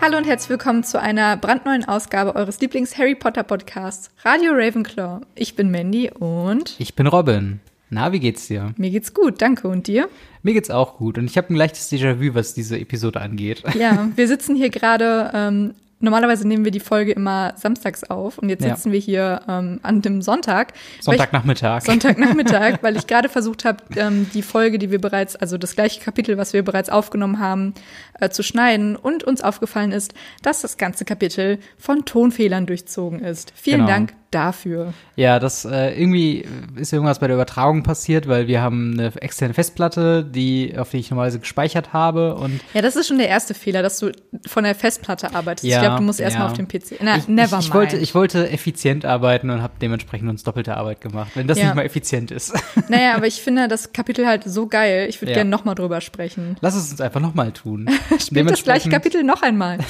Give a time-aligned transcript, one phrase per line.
[0.00, 5.20] Hallo und herzlich willkommen zu einer brandneuen Ausgabe eures Lieblings-Harry Potter Podcasts, Radio Ravenclaw.
[5.34, 7.60] Ich bin Mandy und Ich bin Robin.
[7.90, 8.72] Na, wie geht's dir?
[8.76, 9.68] mir geht's gut, danke.
[9.68, 10.08] Und dir?
[10.42, 13.62] Mir geht's auch gut und ich habe ein leichtes Déjà-vu, was diese Episode angeht.
[13.78, 18.48] Ja, wir sitzen hier gerade, ähm, normalerweise nehmen wir die Folge immer samstags auf und
[18.48, 18.74] jetzt Ja.
[18.74, 20.72] sitzen wir hier ähm, an dem Sonntag.
[20.98, 21.82] ich- Sonntagnachmittag.
[21.82, 26.00] Sonntagnachmittag, weil ich gerade versucht habe, ähm, die Folge, die wir bereits, also das gleiche
[26.00, 27.74] Kapitel, was wir bereits aufgenommen haben,
[28.18, 28.96] äh, zu schneiden.
[28.96, 33.52] Und uns aufgefallen ist, dass das ganze Kapitel von Tonfehlern durchzogen ist.
[33.54, 33.90] Vielen Genau.
[33.90, 34.92] Dank dafür.
[35.16, 36.44] Ja, das äh, irgendwie
[36.76, 40.98] ist irgendwas bei der Übertragung passiert, weil wir haben eine externe Festplatte, die auf die
[40.98, 44.12] ich normalerweise gespeichert habe und Ja, das ist schon der erste Fehler, dass du
[44.46, 45.64] von der Festplatte arbeitest.
[45.64, 46.50] ich Ja, glaube, du musst erstmal ja.
[46.50, 47.00] auf dem PC.
[47.02, 50.76] Na, ich, never ich, ich wollte ich wollte effizient arbeiten und habe dementsprechend uns doppelte
[50.76, 51.66] Arbeit gemacht, wenn das Ja.
[51.66, 52.52] nicht mal effizient ist.
[52.88, 55.06] naja, aber ich finde das Kapitel halt so geil.
[55.08, 55.38] Ich würde Ja.
[55.38, 56.56] gerne nochmal drüber sprechen.
[56.60, 57.88] Lass es uns einfach nochmal tun.
[58.20, 59.78] Spielt das gleiche Kapitel noch einmal.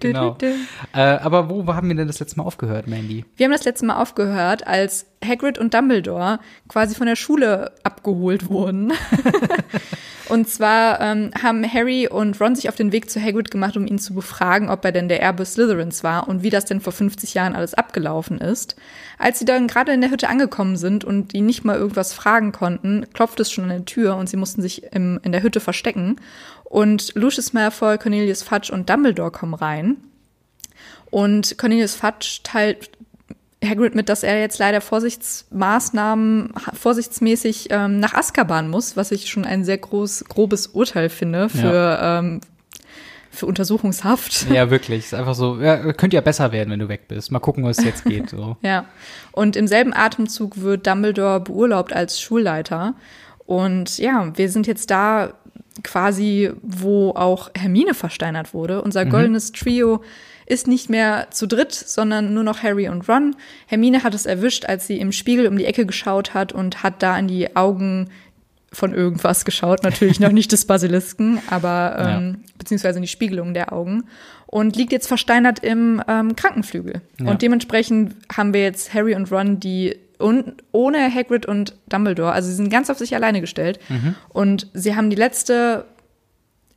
[0.00, 0.36] Genau.
[0.94, 3.24] Äh, aber wo haben wir denn das letzte Mal aufgehört, Mandy?
[3.36, 6.38] Wir haben das letzte Mal aufgehört, als Hagrid und Dumbledore
[6.68, 8.92] quasi von der Schule abgeholt wurden.
[10.28, 13.86] und zwar ähm, haben Harry und Ron sich auf den Weg zu Hagrid gemacht, um
[13.86, 16.92] ihn zu befragen, ob er denn der Erbe Slytherins war und wie das denn vor
[16.92, 18.76] 50 Jahren alles abgelaufen ist.
[19.18, 22.52] Als sie dann gerade in der Hütte angekommen sind und ihn nicht mal irgendwas fragen
[22.52, 25.60] konnten, klopft es schon an der Tür und sie mussten sich im, in der Hütte
[25.60, 26.16] verstecken.
[26.64, 29.96] Und Lucius Malfoy, Cornelius Fudge und Dumbledore kommen rein.
[31.10, 32.90] Und Cornelius Fudge teilt
[33.64, 39.44] Hagrid mit, dass er jetzt leider Vorsichtsmaßnahmen, vorsichtsmäßig ähm, nach Azkaban muss, was ich schon
[39.44, 42.40] ein sehr groß, grobes Urteil finde für, ähm,
[43.30, 44.50] für Untersuchungshaft.
[44.50, 45.06] Ja, wirklich.
[45.06, 47.30] Ist einfach so, ja, könnte ja besser werden, wenn du weg bist.
[47.30, 48.30] Mal gucken, was jetzt geht.
[48.30, 48.56] So.
[48.62, 48.86] Ja.
[49.32, 52.94] Und im selben Atemzug wird Dumbledore beurlaubt als Schulleiter.
[53.46, 55.34] Und ja, wir sind jetzt da
[55.82, 58.82] quasi, wo auch Hermine versteinert wurde.
[58.82, 60.02] Unser goldenes Trio
[60.52, 63.34] ist nicht mehr zu dritt, sondern nur noch Harry und Ron.
[63.66, 67.02] Hermine hat es erwischt, als sie im Spiegel um die Ecke geschaut hat und hat
[67.02, 68.10] da in die Augen
[68.70, 73.72] von irgendwas geschaut, natürlich noch nicht des Basilisken, aber ähm, beziehungsweise in die Spiegelung der
[73.72, 74.04] Augen
[74.46, 77.00] und liegt jetzt versteinert im ähm, Krankenflügel.
[77.20, 77.30] Ja.
[77.30, 82.48] Und dementsprechend haben wir jetzt Harry und Ron, die un ohne Hagrid und Dumbledore, also
[82.48, 83.80] sie sind ganz auf sich alleine gestellt
[84.28, 85.84] und sie haben die letzte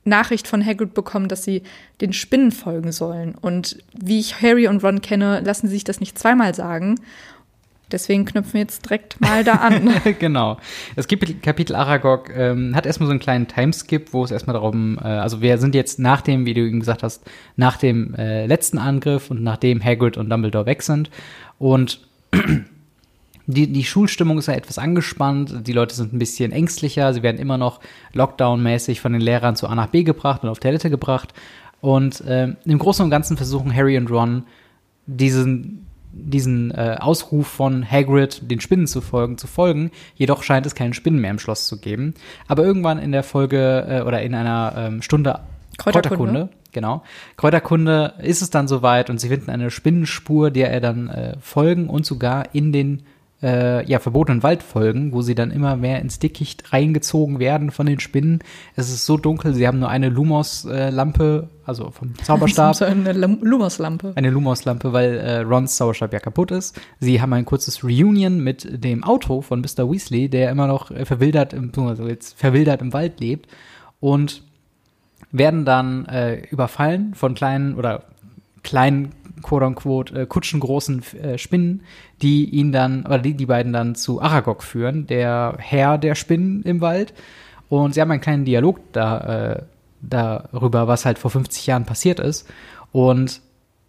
[0.06, 1.62] Nachricht von Hagrid bekommen, dass sie
[2.00, 3.34] den Spinnen folgen sollen.
[3.34, 6.96] Und wie ich Harry und Ron kenne, lassen sie sich das nicht zweimal sagen.
[7.92, 9.90] Deswegen knüpfen wir jetzt direkt mal da an.
[10.18, 10.58] genau.
[10.96, 14.98] Das Kapitel, Kapitel Aragog ähm, hat erstmal so einen kleinen Timeskip, wo es erstmal darum,
[14.98, 17.22] äh, also wir sind jetzt nach dem, wie du eben gesagt hast,
[17.54, 21.10] nach dem äh, letzten Angriff und nachdem Hagrid und Dumbledore weg sind.
[21.58, 22.00] Und
[23.46, 27.38] die, die Schulstimmung ist ja etwas angespannt, die Leute sind ein bisschen ängstlicher, sie werden
[27.38, 27.80] immer noch
[28.12, 31.32] Lockdown-mäßig von den Lehrern zu A nach B gebracht und auf Toilette gebracht.
[31.80, 34.44] Und ähm, im Großen und Ganzen versuchen Harry und Ron
[35.06, 39.92] diesen, diesen äh, Ausruf von Hagrid, den Spinnen zu folgen, zu folgen.
[40.16, 42.14] Jedoch scheint es keine Spinnen mehr im Schloss zu geben.
[42.48, 45.40] Aber irgendwann in der Folge äh, oder in einer ähm, Stunde
[45.78, 46.48] Kräuterkunde.
[46.72, 47.04] genau.
[47.36, 51.88] Kräuterkunde ist es dann soweit und sie finden eine Spinnenspur, der er dann äh, folgen
[51.88, 53.02] und sogar in den
[53.42, 57.84] äh, ja, verbotenen Wald folgen, wo sie dann immer mehr ins Dickicht reingezogen werden von
[57.86, 58.38] den Spinnen.
[58.76, 62.74] Es ist so dunkel, sie haben nur eine Lumos-Lampe, also vom Zauberstab.
[62.76, 64.12] So eine Lam- Lumos-Lampe.
[64.16, 66.80] eine Lumos-Lampe, weil äh, Rons Zauberstab ja kaputt ist.
[66.98, 69.90] Sie haben ein kurzes Reunion mit dem Auto von Mr.
[69.90, 73.48] Weasley, der immer noch äh, verwildert, im, also jetzt verwildert im Wald lebt
[74.00, 74.42] und
[75.32, 78.04] werden dann äh, überfallen von kleinen oder
[78.62, 79.10] kleinen
[79.42, 81.82] quote-unquote äh, kutschengroßen äh, Spinnen,
[82.22, 86.62] die ihn dann, oder die, die beiden dann zu Aragog führen, der Herr der Spinnen
[86.62, 87.14] im Wald.
[87.68, 89.62] Und sie haben einen kleinen Dialog da, äh,
[90.00, 92.48] darüber, was halt vor 50 Jahren passiert ist.
[92.92, 93.40] Und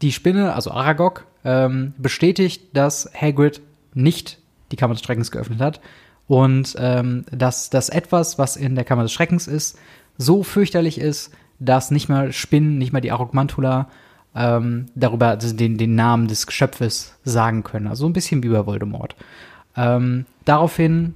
[0.01, 3.61] die Spinne, also Aragog, ähm, bestätigt, dass Hagrid
[3.93, 4.39] nicht
[4.71, 5.79] die Kammer des Schreckens geöffnet hat
[6.27, 9.79] und ähm, dass das etwas, was in der Kammer des Schreckens ist,
[10.17, 13.89] so fürchterlich ist, dass nicht mal Spinnen, nicht mal die Arogmantula
[14.35, 17.87] ähm, darüber also den, den Namen des Geschöpfes sagen können.
[17.87, 19.15] Also ein bisschen wie bei Voldemort.
[19.75, 21.15] Ähm, daraufhin,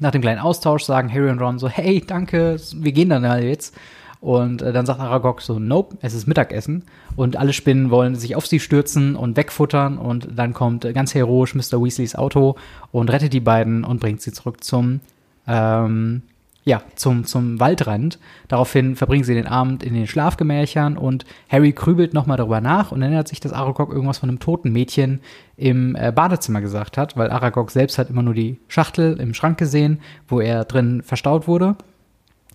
[0.00, 3.44] nach dem kleinen Austausch, sagen Harry und Ron so, hey, danke, wir gehen dann halt
[3.44, 3.74] jetzt.
[4.20, 6.84] Und äh, dann sagt Aragog so, nope, es ist Mittagessen.
[7.14, 9.96] Und alle Spinnen wollen sich auf sie stürzen und wegfuttern.
[9.96, 11.82] Und dann kommt äh, ganz heroisch Mr.
[11.82, 12.56] Weasleys Auto
[12.90, 15.00] und rettet die beiden und bringt sie zurück zum,
[15.46, 16.22] ähm,
[16.68, 18.18] ja, zum, zum Waldrand.
[18.46, 23.00] Daraufhin verbringen sie den Abend in den Schlafgemächern und Harry grübelt nochmal darüber nach und
[23.00, 25.20] erinnert sich, dass Aragog irgendwas von einem toten Mädchen
[25.56, 29.56] im äh, Badezimmer gesagt hat, weil Aragog selbst hat immer nur die Schachtel im Schrank
[29.56, 31.74] gesehen, wo er drin verstaut wurde.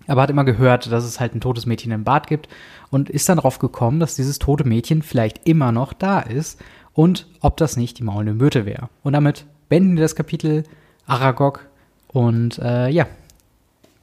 [0.06, 2.48] aber hat immer gehört, dass es halt ein totes Mädchen im Bad gibt
[2.90, 6.62] und ist dann drauf gekommen, dass dieses tote Mädchen vielleicht immer noch da ist
[6.92, 8.90] und ob das nicht die maulende Myrte wäre.
[9.02, 10.62] Und damit beenden wir das Kapitel
[11.04, 11.66] Aragog
[12.06, 13.08] und äh, ja,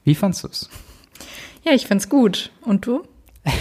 [0.04, 0.70] wie fandst du es?
[1.64, 2.52] Ja, ich fand's gut.
[2.62, 3.04] Und du?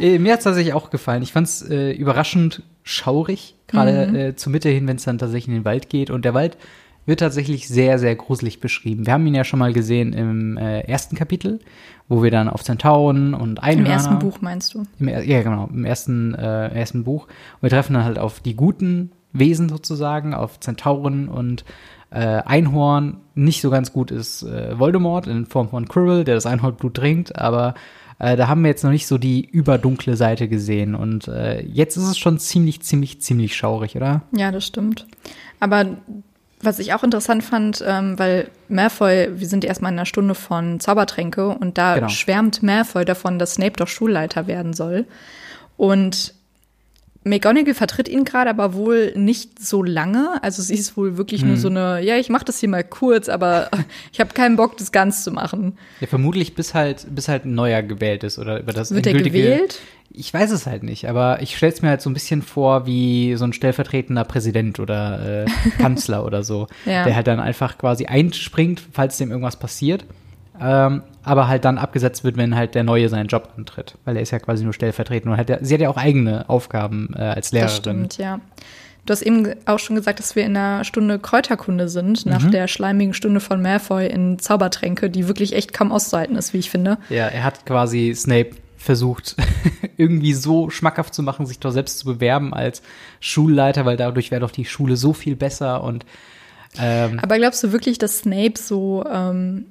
[0.00, 1.22] Äh, mir hat es tatsächlich auch gefallen.
[1.22, 4.14] Ich fand es äh, überraschend schaurig, gerade Mhm.
[4.16, 6.10] äh, zur Mitte hin, wenn es dann tatsächlich in den Wald geht.
[6.10, 6.56] Und der Wald
[7.06, 9.06] wird tatsächlich sehr, sehr gruselig beschrieben.
[9.06, 11.60] Wir haben ihn ja schon mal gesehen im äh, ersten Kapitel,
[12.08, 14.84] wo wir dann auf Zentauren und Im Einhörner ersten Buch meinst du?
[14.98, 17.24] im, ja, genau, im ersten, äh, ersten Buch.
[17.26, 21.64] Und wir treffen dann halt auf die guten Wesen sozusagen, auf Zentauren und
[22.10, 23.18] äh, Einhorn.
[23.34, 27.36] Nicht so ganz gut ist äh, Voldemort in Form von Quirrell, der das Einhornblut trinkt,
[27.38, 27.74] aber
[28.18, 30.94] äh, da haben wir jetzt noch nicht so die überdunkle Seite gesehen.
[30.94, 34.22] Und äh, jetzt ist es schon ziemlich, ziemlich, ziemlich schaurig, oder?
[34.36, 35.06] Ja, das stimmt.
[35.60, 35.86] Aber
[36.60, 40.78] was ich auch interessant fand, ähm, weil Malfoy, wir sind erstmal in einer Stunde von
[40.78, 42.08] Zaubertränke und da Genau.
[42.08, 45.06] schwärmt Malfoy davon, dass Snape doch Schulleiter werden soll.
[45.76, 46.34] Und
[47.24, 50.42] McGonagall vertritt ihn gerade aber wohl nicht so lange.
[50.42, 51.48] Also sie ist wohl wirklich Hm.
[51.48, 53.70] nur so eine, ja, ich mache das hier mal kurz, aber
[54.12, 55.78] ich habe keinen Bock, das ganz zu machen.
[56.00, 59.14] Ja, vermutlich bis halt, bis halt ein neuer gewählt ist oder über das Wird er
[59.14, 59.80] gewählt?
[60.14, 62.84] Ich weiß es halt nicht, aber ich stelle es mir halt so ein bisschen vor
[62.86, 67.04] wie so ein stellvertretender Präsident oder äh, Kanzler oder so, Ja.
[67.04, 70.04] der halt dann einfach quasi einspringt, falls dem irgendwas passiert,
[70.60, 74.22] ähm, aber halt dann abgesetzt wird, wenn halt der Neue seinen Job antritt, weil er
[74.22, 77.20] ist ja quasi nur stellvertretend und hat ja, sie hat ja auch eigene Aufgaben äh,
[77.22, 77.68] als Lehrerin.
[77.68, 78.40] Das stimmt, ja.
[79.04, 82.50] Du hast eben auch schon gesagt, dass wir in einer Stunde Kräuterkunde sind, nach Mhm.
[82.52, 86.70] der schleimigen Stunde von Malfoy in Zaubertränke, die wirklich echt kaum auszuhalten ist, wie ich
[86.70, 86.98] finde.
[87.08, 89.34] Ja, er hat quasi Snape versucht,
[89.96, 92.82] irgendwie so schmackhaft zu machen, sich doch selbst zu bewerben als
[93.18, 96.04] Schulleiter, weil dadurch wäre doch die Schule so viel besser und
[96.80, 99.66] ähm, Aber glaubst du wirklich, dass Snape so ähm,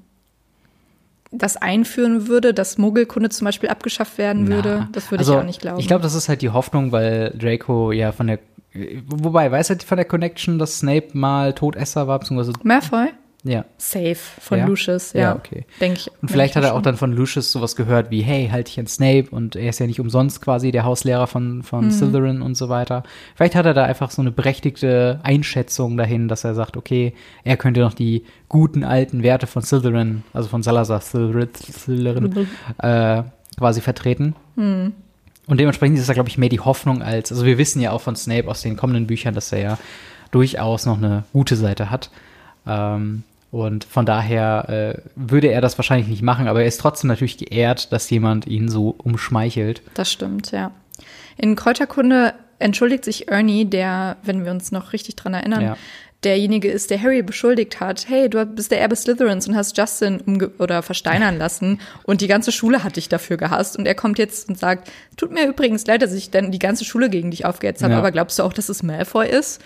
[1.32, 4.80] das einführen würde, dass Muggelkunde zum Beispiel abgeschafft werden würde?
[4.82, 5.80] Na, Das würde also, ich auch nicht glauben.
[5.80, 8.40] Ich glaube, das ist halt die Hoffnung, weil Draco ja von der
[8.74, 13.10] Wobei, weiß er von der Connection, dass Snape mal Todesser war, beziehungsweise Malfoy?
[13.44, 13.66] Ja.
[13.78, 14.66] Safe von Ja?
[14.68, 15.22] Lucius, ja.
[15.22, 15.66] Ja, okay.
[15.80, 16.12] Denke ich.
[16.22, 16.84] Und vielleicht hat er auch schon.
[16.84, 19.88] dann von Lucius sowas gehört wie, hey, halt dich an Snape und er ist ja
[19.88, 21.92] nicht umsonst quasi der Hauslehrer von, von Mhm.
[21.92, 23.04] Slytherin und so weiter.
[23.36, 27.58] Vielleicht hat er da einfach so eine berechtigte Einschätzung dahin, dass er sagt, okay, er
[27.58, 32.48] könnte noch die guten alten Werte von Slytherin, also von Salazar Slytherin, Slytherin
[32.78, 33.24] äh,
[33.58, 34.36] quasi vertreten.
[34.56, 34.94] Hm.
[35.48, 38.02] Und dementsprechend ist da, glaube ich, mehr die Hoffnung als, also wir wissen ja auch
[38.02, 39.78] von Snape aus den kommenden Büchern, dass er ja
[40.30, 42.12] durchaus noch eine gute Seite hat.
[42.68, 47.10] Ähm, und von daher äh, würde er das wahrscheinlich nicht machen, aber er ist trotzdem
[47.10, 49.82] natürlich geehrt, dass jemand ihn so umschmeichelt.
[49.94, 50.72] Das stimmt, ja.
[51.38, 55.78] In Kräuterkunde entschuldigt sich Ernie, der, wenn wir uns noch richtig dran erinnern, Ja.
[56.24, 60.22] derjenige ist, der Harry beschuldigt hat, hey, du bist der Erbe Slytherins und hast Justin
[60.22, 64.20] umge oder versteinern lassen und die ganze Schule hat dich dafür gehasst und er kommt
[64.20, 67.46] jetzt und sagt, tut mir übrigens leid, dass ich dann die ganze Schule gegen dich
[67.46, 68.00] aufgehetzt habe, Ja.
[68.00, 69.62] aber glaubst du auch, dass es Malfoy ist?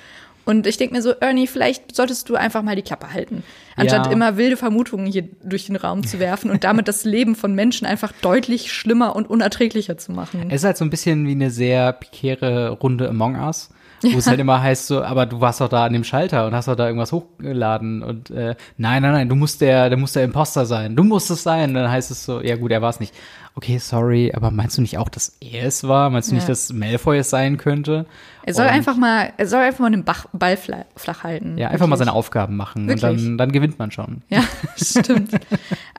[0.45, 3.43] Und ich denke mir so, Ernie, vielleicht solltest du einfach mal die Klappe halten,
[3.75, 4.11] anstatt Ja.
[4.11, 7.85] immer wilde Vermutungen hier durch den Raum zu werfen und damit das Leben von Menschen
[7.87, 10.45] einfach deutlich schlimmer und unerträglicher zu machen.
[10.49, 13.69] Es ist halt so ein bisschen wie eine sehr pikäre Runde Among Us.
[14.13, 16.53] Wo es halt immer heißt so, aber du warst doch da an dem Schalter und
[16.53, 20.13] hast doch da irgendwas hochgeladen und äh, nein, nein, nein, du musst der, der muss
[20.13, 20.95] der Imposter sein.
[20.95, 21.73] Du musst es sein.
[21.73, 23.13] dann heißt es so, ja gut, er war es nicht.
[23.57, 26.09] Okay, sorry, aber meinst du nicht auch, dass er es war?
[26.09, 26.49] Meinst du nicht, Ja.
[26.49, 28.05] dass Malfoy es sein könnte?
[28.43, 31.57] Er soll Und- einfach mal, er soll einfach mal den Bach, Ball fla- flach halten.
[31.57, 31.99] Ja, einfach mal Wirklich.
[32.07, 33.03] seine Aufgaben machen Wirklich.
[33.11, 34.23] und dann, dann gewinnt man schon.
[34.29, 34.43] Ja,
[34.75, 35.31] stimmt.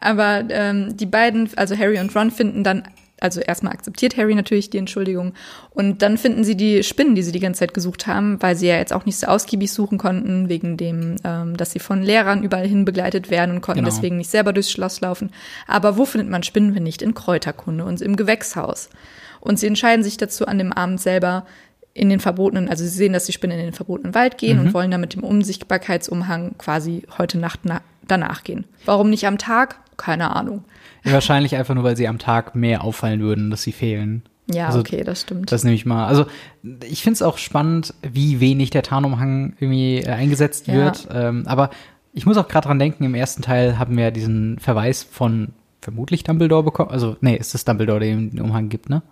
[0.01, 2.83] Aber ähm, die beiden, also Harry und Ron, finden dann,
[3.21, 5.33] also erstmal akzeptiert Harry natürlich die Entschuldigung
[5.71, 8.67] und dann finden sie die Spinnen, die sie die ganze Zeit gesucht haben, weil sie
[8.67, 12.43] ja jetzt auch nicht so ausgiebig suchen konnten, wegen dem, ähm, dass sie von Lehrern
[12.43, 13.95] überall hin begleitet werden und konnten Genau.
[13.95, 15.31] deswegen nicht selber durchs Schloss laufen.
[15.67, 18.91] Aber wo findet man Spinnen, wenn nicht in Kräuterkunde und im Gewächshaus?
[19.41, 21.47] Und sie entscheiden sich dazu an dem Abend selber,
[21.95, 24.67] in den verbotenen, also sie sehen, dass die Spinnen in den verbotenen Wald gehen Mhm.
[24.67, 28.65] und wollen dann mit dem Unsichtbarkeitsumhang quasi heute Nacht na danach gehen.
[28.85, 29.77] Warum nicht am Tag?
[29.97, 30.65] Keine Ahnung.
[31.05, 34.23] Ja, wahrscheinlich einfach nur, weil sie am Tag mehr auffallen würden, dass sie fehlen.
[34.53, 35.51] Ja, Also, okay, das stimmt.
[35.51, 36.07] Das nehme ich mal.
[36.07, 36.27] Also
[36.89, 40.75] ich finde es auch spannend, wie wenig der Tarnumhang irgendwie äh, eingesetzt Ja.
[40.75, 41.09] wird.
[41.13, 41.71] Ähm, aber
[42.13, 45.49] ich muss auch gerade dran denken, im ersten Teil haben wir diesen Verweis von
[45.81, 46.91] vermutlich Dumbledore bekommen.
[46.91, 49.03] Also, nee, ist das Dumbledore, der den Umhang gibt, ne?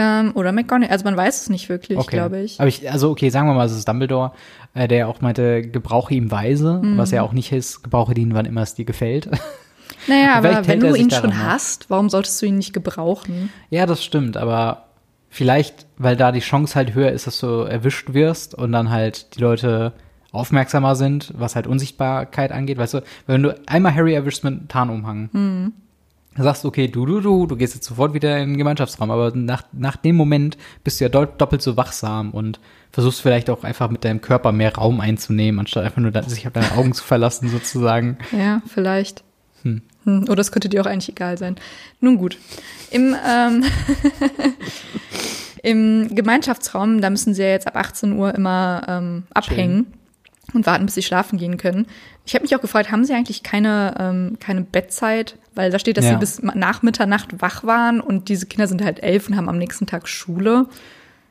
[0.00, 2.16] Ähm, oder McGonagall, also man weiß es nicht wirklich, Okay.
[2.16, 2.60] glaube ich.
[2.60, 4.30] Aber ich, also okay, sagen wir mal, es ist Dumbledore,
[4.74, 6.96] äh, der auch meinte, gebrauche ihm weise, Mhm.
[6.96, 9.28] was ja auch nicht ist, gebrauche ihn, wann immer es dir gefällt.
[10.06, 13.50] Naja, aber wenn du ihn schon hast, warum solltest du ihn nicht gebrauchen?
[13.68, 14.84] ja, das stimmt, aber
[15.28, 19.34] vielleicht, weil da die Chance halt höher ist, dass du erwischt wirst und dann halt
[19.36, 19.92] die Leute
[20.30, 24.68] aufmerksamer sind, was halt Unsichtbarkeit angeht, weißt du, wenn du einmal Harry erwischst mit einem
[24.68, 25.70] Tarnumhang, Da
[26.44, 29.32] sagst du, okay, du, du, du, du gehst jetzt sofort wieder in den Gemeinschaftsraum, aber
[29.34, 32.60] nach, nach dem Moment bist du ja doppelt so wachsam und
[32.92, 36.52] versuchst vielleicht auch einfach mit deinem Körper mehr Raum einzunehmen, anstatt einfach nur sich auf
[36.52, 38.18] deine Augen zu verlassen, sozusagen.
[38.32, 39.24] Ja, vielleicht.
[39.62, 39.82] Hm.
[40.04, 40.26] Hm.
[40.28, 41.56] Oder es könnte dir auch eigentlich egal sein.
[42.00, 42.38] Nun gut.
[42.90, 43.64] Im, ähm,
[45.62, 49.86] im Gemeinschaftsraum, da müssen sie ja jetzt ab 18 Uhr immer ähm, abhängen.
[49.86, 49.97] Schön
[50.54, 51.86] und warten, bis sie schlafen gehen können.
[52.24, 55.36] Ich habe mich auch gefragt, haben sie eigentlich keine, ähm, keine Bettzeit?
[55.54, 56.12] Weil da steht, dass ja.
[56.12, 59.58] sie bis nach Mitternacht wach waren und diese Kinder sind halt elf und haben am
[59.58, 60.66] nächsten Tag Schule.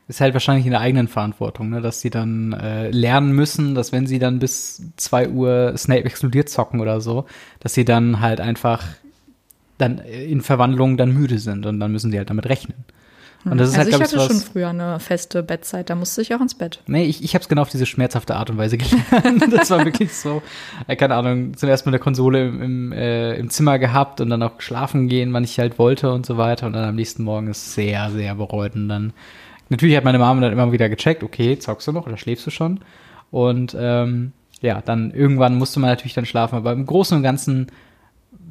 [0.08, 1.82] Ist halt wahrscheinlich in der eigenen Verantwortung, ne?
[1.82, 6.50] dass sie dann äh, lernen müssen, dass wenn sie dann bis zwei Uhr Snape explodiert
[6.50, 7.26] zocken oder so,
[7.60, 8.86] dass sie dann halt einfach
[9.78, 12.86] dann in Verwandlung dann müde sind und dann müssen sie halt damit rechnen.
[13.52, 16.22] Und das ist also halt, ich hatte ich, schon früher eine feste Bettzeit, da musste
[16.22, 16.82] ich auch ins Bett.
[16.88, 19.44] Nee, ich, ich habe es genau auf diese schmerzhafte Art und Weise gelernt.
[19.54, 20.42] das war wirklich so,
[20.88, 24.44] äh, keine Ahnung, zuerst mal eine Konsole im, im, äh, im Zimmer gehabt und dann
[24.44, 26.68] auch schlafen gehen, wann ich halt wollte und so weiter.
[26.68, 28.76] Und dann am nächsten Morgen ist sehr, sehr bereut.
[28.76, 29.14] Und dann,
[29.70, 32.52] natürlich hat meine Mama dann immer wieder gecheckt, okay, zockst du noch oder schläfst du
[32.52, 32.82] schon?
[33.32, 36.56] Und ähm, ja, dann irgendwann musste man natürlich dann schlafen.
[36.56, 37.68] Aber im Großen und Ganzen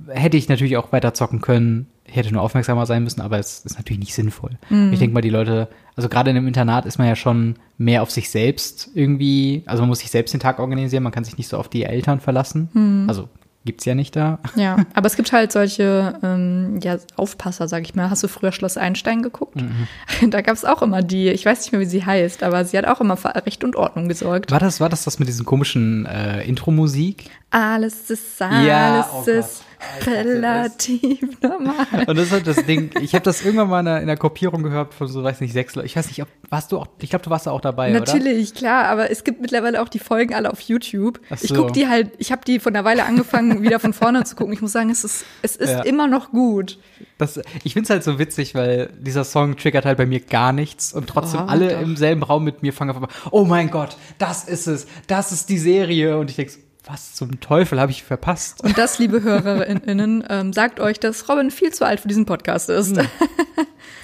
[0.09, 3.65] hätte ich natürlich auch weiter zocken können, ich hätte nur aufmerksamer sein müssen, aber es
[3.65, 4.53] ist natürlich nicht sinnvoll.
[4.69, 4.93] Mhm.
[4.93, 8.03] Ich denke mal, die Leute, also gerade in einem Internat ist man ja schon mehr
[8.03, 11.37] auf sich selbst irgendwie, also man muss sich selbst den Tag organisieren, man kann sich
[11.37, 12.69] nicht so auf die Eltern verlassen.
[12.73, 13.09] Mhm.
[13.09, 13.29] Also
[13.67, 14.39] gibt's ja nicht da.
[14.55, 18.09] Ja, aber es gibt halt solche ähm, ja, Aufpasser, sag ich mal.
[18.09, 19.57] Hast du früher Schloss Einstein geguckt?
[19.57, 19.89] Mhm.
[20.31, 22.87] Da gab's auch immer die, ich weiß nicht mehr, wie sie heißt, aber sie hat
[22.87, 24.51] auch immer für Recht und Ordnung gesorgt.
[24.51, 27.29] War das, war das das mit diesen komischen äh, Intro-Musik?
[27.57, 29.65] Alles ist, alles ja, oh ist
[30.07, 32.05] relativ normal.
[32.07, 34.19] Und das ist halt das Ding, ich habe das irgendwann mal in der, in der
[34.19, 35.87] Kopierung gehört von so, weiß nicht, sechs Leuten.
[35.87, 38.51] Ich weiß nicht, ob, warst du auch, ich glaube, du warst da auch dabei, Natürlich,
[38.51, 38.59] oder?
[38.59, 41.19] klar, aber es gibt mittlerweile auch die Folgen alle auf YouTube.
[41.31, 41.37] So.
[41.41, 44.37] Ich gucke die halt, ich habe die von einer Weile angefangen, wieder von vorne zu
[44.37, 44.53] gucken.
[44.53, 45.81] Ich muss sagen, es ist, es ist ja.
[45.81, 46.79] immer noch gut.
[47.17, 50.93] Das, ich find's halt so witzig, weil dieser Song triggert halt bei mir gar nichts
[50.93, 51.81] und trotzdem oh, alle doch.
[51.81, 55.49] im selben Raum mit mir fangen auf, oh mein Gott, das ist es, das ist
[55.49, 56.53] die Serie und ich denke,
[56.87, 58.63] was zum Teufel habe ich verpasst?
[58.63, 62.71] Und das, liebe HörerInnen, ähm, sagt euch, dass Robin viel zu alt für diesen Podcast
[62.71, 62.97] ist.
[62.97, 63.07] Hm.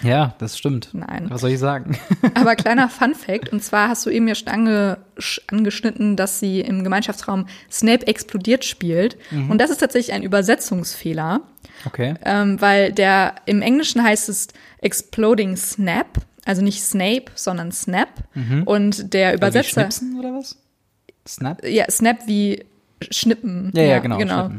[0.03, 0.89] Ja, das stimmt.
[0.93, 1.27] Nein.
[1.29, 1.97] Was soll ich sagen?
[2.35, 4.99] Aber kleiner Fun Fact, und zwar hast du eben ja schon ange,
[5.47, 9.17] angeschnitten, dass sie im Gemeinschaftsraum Snape explodiert spielt.
[9.31, 9.51] Mhm.
[9.51, 11.43] Und das ist tatsächlich ein Übersetzungsfehler.
[11.85, 12.15] Okay.
[12.25, 14.49] Ähm, weil der im Englischen heißt es
[14.79, 18.09] Exploding Snap, also nicht Snape, sondern Snap.
[18.35, 18.65] Mhm.
[18.65, 19.85] Und der Übersetzer.
[19.85, 20.59] Also oder was?
[21.27, 21.65] Snap?
[21.65, 22.65] Ja, Snap wie
[23.11, 23.71] Schnippen.
[23.75, 24.19] Ja, ja, ja genau.
[24.19, 24.51] genau.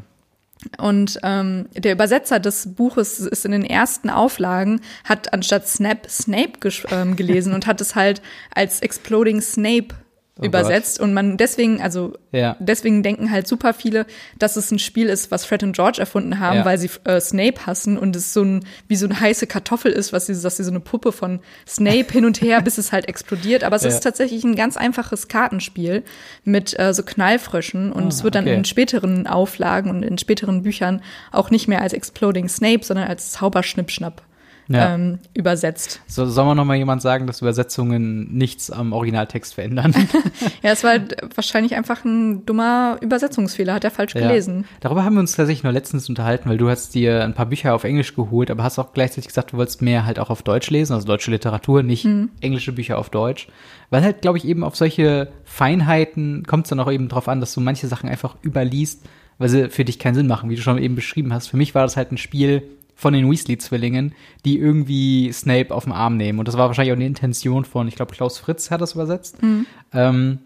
[0.78, 6.54] Und ähm, der Übersetzer des Buches ist in den ersten Auflagen, hat anstatt Snap Snape
[6.92, 8.22] ähm, gelesen und hat es halt
[8.54, 9.96] als Exploding Snape
[10.40, 11.08] oh übersetzt Gott.
[11.08, 12.56] und man deswegen, also ja.
[12.60, 14.08] deswegen denken halt super viele,
[14.40, 16.66] dass es ein Spiel ist, was Fred und George erfunden haben, ja.
[16.66, 20.12] weil sie äh, Snape hassen und es so ein wie so eine heiße Kartoffel ist,
[20.12, 23.08] was sie, dass sie so eine Puppe von Snape hin und her, bis es halt
[23.08, 23.64] explodiert.
[23.64, 23.90] Aber es ja.
[23.90, 26.04] ist tatsächlich ein ganz einfaches Kartenspiel
[26.44, 28.56] mit äh, so Knallfröschen und oh, es wird dann okay.
[28.56, 33.32] in späteren Auflagen und in späteren Büchern auch nicht mehr als Exploding Snape, sondern als
[33.34, 34.24] Zauberschnippschnapp
[34.68, 34.96] ja.
[34.96, 36.02] ähm, übersetzt.
[36.08, 39.94] So, soll man noch mal jemand sagen, dass Übersetzungen nichts am Originaltext verändern?
[40.64, 44.22] ja, es war halt wahrscheinlich einfach ein dummer Übersetzungsfehler, hat er falsch ja.
[44.22, 44.66] gelesen.
[44.80, 47.76] Darüber haben wir uns tatsächlich nur letztens unterhalten, weil du hast dir ein paar Bücher
[47.76, 50.70] auf Englisch geholt, aber hast auch gleichzeitig gesagt, du wolltest mehr halt auch auf Deutsch
[50.70, 52.30] lesen, also deutsche Literatur, nicht mhm.
[52.42, 53.48] englische Bücher auf Deutsch.
[53.90, 57.40] Weil halt, glaube ich, eben auf solche Feinheiten kommt es dann auch eben drauf an,
[57.40, 59.06] dass du manche Sachen einfach überliest,
[59.38, 61.48] weil sie für dich keinen Sinn machen, wie du schon eben beschrieben hast.
[61.48, 62.64] Für mich war das halt ein Spiel,
[63.04, 64.14] von den Weasley-Zwillingen,
[64.46, 66.40] die irgendwie Snape auf den Arm nehmen.
[66.40, 69.44] Und das war wahrscheinlich auch eine Intention von, ich glaube, Klaus Fritz hat das übersetzt.
[69.44, 69.68] Mhm.
[69.94, 70.40] Ähm,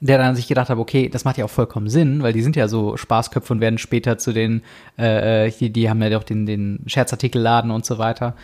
[0.00, 2.54] der dann sich gedacht hat, okay, das macht ja auch vollkommen Sinn, weil die sind
[2.54, 4.62] ja so Spaßköpfe und werden später zu den,
[4.98, 8.36] äh, äh die, die haben ja auch den, den Scherzartikelladen und so weiter.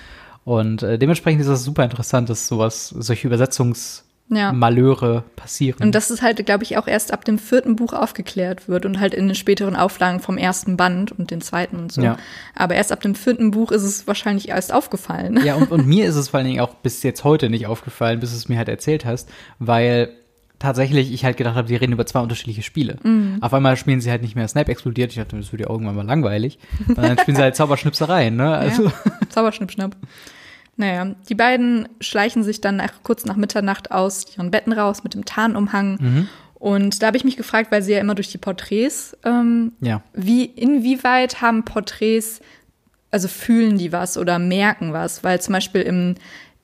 [0.44, 4.52] Und äh, dementsprechend ist das super interessant, dass sowas, solche Übersetzungs- ja.
[4.52, 5.82] Malheure passieren.
[5.82, 8.98] Und das ist halt, glaube ich, auch erst ab dem vierten Buch aufgeklärt wird und
[9.00, 12.02] halt in den späteren Auflagen vom ersten Band und den zweiten und so.
[12.02, 12.16] Ja.
[12.54, 15.40] Aber erst ab dem vierten Buch ist es wahrscheinlich erst aufgefallen.
[15.44, 18.20] Ja, und, und mir ist es vor allen Dingen auch bis jetzt heute nicht aufgefallen,
[18.20, 20.10] bis du es mir halt erzählt hast, weil
[20.62, 22.96] tatsächlich ich halt gedacht habe, die reden über zwei unterschiedliche Spiele.
[23.02, 23.38] Mhm.
[23.40, 25.10] Auf einmal spielen sie halt nicht mehr Snap explodiert.
[25.10, 26.58] Ich dachte, das wird ja irgendwann mal langweilig.
[26.88, 28.56] Und dann spielen sie halt Zauberschnipsereien, ne?
[28.56, 28.84] Also.
[28.84, 28.92] Ja,
[29.28, 29.96] Zauberschnippschnapp.
[30.76, 35.14] Naja, die beiden schleichen sich dann nach, kurz nach Mitternacht aus ihren Betten raus mit
[35.14, 35.98] dem Tarnumhang.
[36.00, 36.28] Mhm.
[36.54, 40.00] Und da habe ich mich gefragt, weil sie ja immer durch die Porträts, ähm, ja.
[40.12, 42.40] wie, inwieweit haben Porträts,
[43.10, 45.24] also fühlen die was oder merken was?
[45.24, 46.14] Weil zum Beispiel im,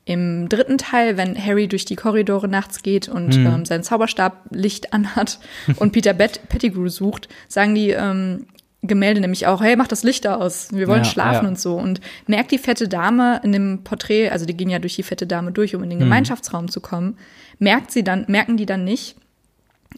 [0.05, 3.47] im dritten Teil, wenn Harry durch die Korridore nachts geht und mhm.
[3.47, 5.41] ähm, sein Zauberstab Licht anhat
[5.77, 8.47] und Peter Bet Pettigrew sucht, sagen die, ähm,
[8.83, 11.49] Gemälde nämlich auch, hey, mach das Licht aus, wir wollen Ja, schlafen ja.
[11.49, 11.75] und so.
[11.77, 15.27] Und merkt die fette Dame in dem Porträt, also die gehen ja durch die fette
[15.27, 15.93] Dame durch, um in Mhm.
[15.93, 17.17] den Gemeinschaftsraum zu kommen,
[17.59, 19.17] merkt sie dann, merken die dann nicht,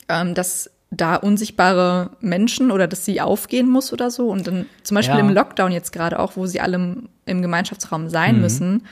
[0.08, 4.28] ähm, dass da unsichtbare Menschen oder dass sie aufgehen muss oder so.
[4.28, 5.20] Und dann zum Beispiel Ja.
[5.26, 8.40] im Lockdown jetzt gerade auch, wo sie alle im, im Gemeinschaftsraum sein Mhm.
[8.40, 8.86] müssen,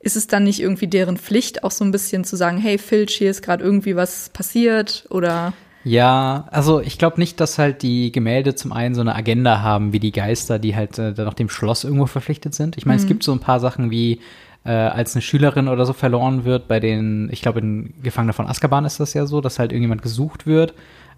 [0.00, 3.14] ist es dann nicht irgendwie deren Pflicht, auch so ein bisschen zu sagen, hey Filch,
[3.16, 5.52] hier ist gerade irgendwie was passiert oder
[5.84, 9.92] Ja, also ich glaube nicht, dass halt die Gemälde zum einen so eine Agenda haben
[9.92, 12.76] wie die Geister, die halt äh, dann nach dem Schloss irgendwo verpflichtet sind.
[12.76, 14.20] Ich meine, es gibt so ein paar Sachen wie
[14.64, 18.46] äh, als eine Schülerin oder so verloren wird bei den, ich glaube in Gefangene von
[18.46, 20.74] Azkaban ist das ja so, dass halt irgendjemand gesucht wird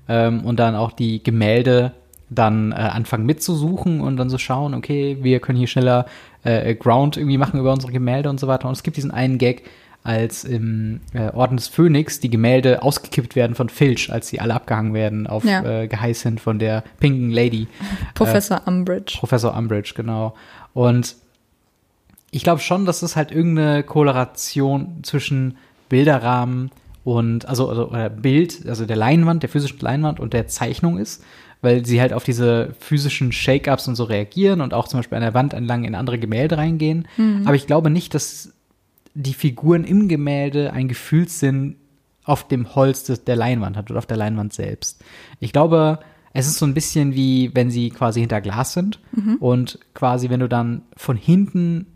[0.09, 1.93] ähm, und dann auch die Gemälde
[2.31, 6.07] dann äh, anfangen mitzusuchen und dann so schauen, okay, wir können hier schneller
[6.43, 8.67] äh, Ground irgendwie machen über unsere Gemälde und so weiter.
[8.67, 9.65] Und es gibt diesen einen Gag,
[10.05, 14.55] als im äh, Orden des Phönix die Gemälde ausgekippt werden von Filch, als sie alle
[14.55, 15.65] abgehangen werden auf Ja.
[15.83, 17.67] äh, Geheiß hin von der pinken Lady.
[18.15, 19.17] Professor Umbridge.
[19.19, 20.35] Professor Umbridge, genau.
[20.75, 21.17] Und
[22.31, 25.57] ich glaube schon, dass es halt irgendeine Korrelation zwischen
[25.89, 26.71] Bilderrahmen
[27.05, 31.23] und, also, also oder Bild, also der Leinwand, der physischen Leinwand und der Zeichnung ist,
[31.63, 35.23] weil sie halt auf diese physischen Shake-ups und so reagieren und auch zum Beispiel an
[35.23, 37.09] der Wand entlang in andere Gemälde reingehen.
[37.47, 38.53] Aber ich glaube nicht, dass
[39.15, 41.77] die Figuren im Gemälde einen Gefühlssinn
[42.25, 45.03] auf dem Holz des, der Leinwand hat oder auf der Leinwand selbst.
[45.41, 46.01] Ich glaube,
[46.33, 48.99] es ist so ein bisschen wie, wenn sie quasi hinter Glas sind
[49.41, 51.87] und quasi, wenn du dann von hinten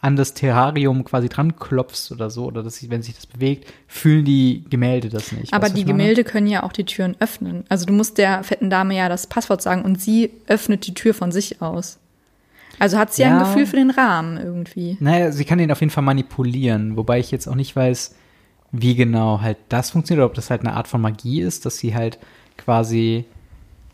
[0.00, 4.24] an das Terrarium quasi dran klopfst oder so, oder dass wenn sich das bewegt, fühlen
[4.24, 5.52] die Gemälde das nicht.
[5.52, 5.84] Aber Weißt die?
[5.84, 7.64] Gemälde können ja auch die Türen öffnen.
[7.68, 11.12] Also du musst der fetten Dame ja das Passwort sagen und sie öffnet die Tür
[11.12, 11.98] von sich aus.
[12.80, 13.38] Also hat sie ja.
[13.38, 13.44] ein.
[13.44, 14.96] Gefühl für den Rahmen irgendwie.
[15.00, 18.16] Naja, sie kann den auf jeden Fall manipulieren, wobei ich jetzt auch nicht weiß,
[18.72, 21.76] wie genau halt das funktioniert, oder ob das halt eine Art von Magie ist, dass
[21.76, 22.18] sie halt
[22.56, 23.26] quasi,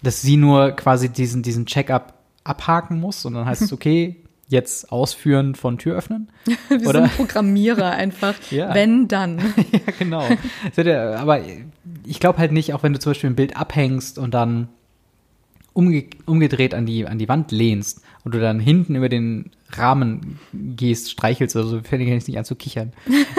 [0.03, 4.17] dass sie nur quasi diesen, diesen Check-up abhaken muss und dann heißt es, okay,
[4.49, 6.29] jetzt ausführen von Tür öffnen.
[6.69, 7.05] So Oder?
[7.05, 8.35] ein Programmierer einfach.
[8.51, 8.73] Ja.
[8.73, 9.39] Wenn, dann.
[9.73, 10.25] ja, genau.
[11.17, 11.41] Aber
[12.05, 14.69] ich glaube halt nicht, auch wenn du zum Beispiel ein Bild abhängst und dann
[15.73, 20.41] umge umgedreht an die, an die Wand lehnst und du dann hinten über den Rahmen
[20.53, 22.93] gehst, streichelst oder so, fände ich jetzt nicht an zu kichern.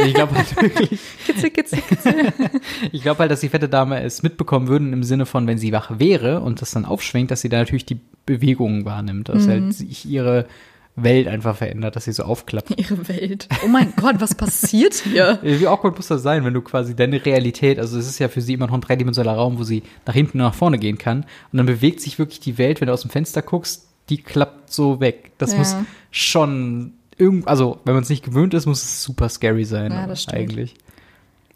[0.06, 2.34] Ich glaube halt wirklich, Kitzel, kitzel, kitzel.
[2.94, 5.74] ich glaube halt, dass die fette Dame es mitbekommen würden im Sinne von, wenn sie
[5.74, 9.74] wach wäre und das dann aufschwingt, dass sie da natürlich die Bewegungen wahrnimmt, dass halt
[9.74, 10.46] sich ihre
[10.96, 12.74] Welt einfach verändert, dass sie so aufklappt.
[12.78, 13.50] Ihre Welt.
[13.66, 15.38] Oh mein Gott, was passiert hier?
[15.44, 18.40] Wie awkward muss das sein, wenn du quasi deine Realität, also es ist ja für
[18.40, 21.26] sie immer noch ein dreidimensionaler Raum, wo sie nach hinten und nach vorne gehen kann.
[21.52, 24.72] Und dann bewegt sich wirklich die Welt, wenn du aus dem Fenster guckst, die klappt
[24.72, 25.32] so weg.
[25.38, 25.60] Das Ja.
[25.60, 25.76] muss
[26.12, 29.92] schon irgend, also wenn man es nicht gewöhnt ist, muss es super scary sein.
[29.92, 30.08] Ja.
[30.34, 30.76] Eigentlich.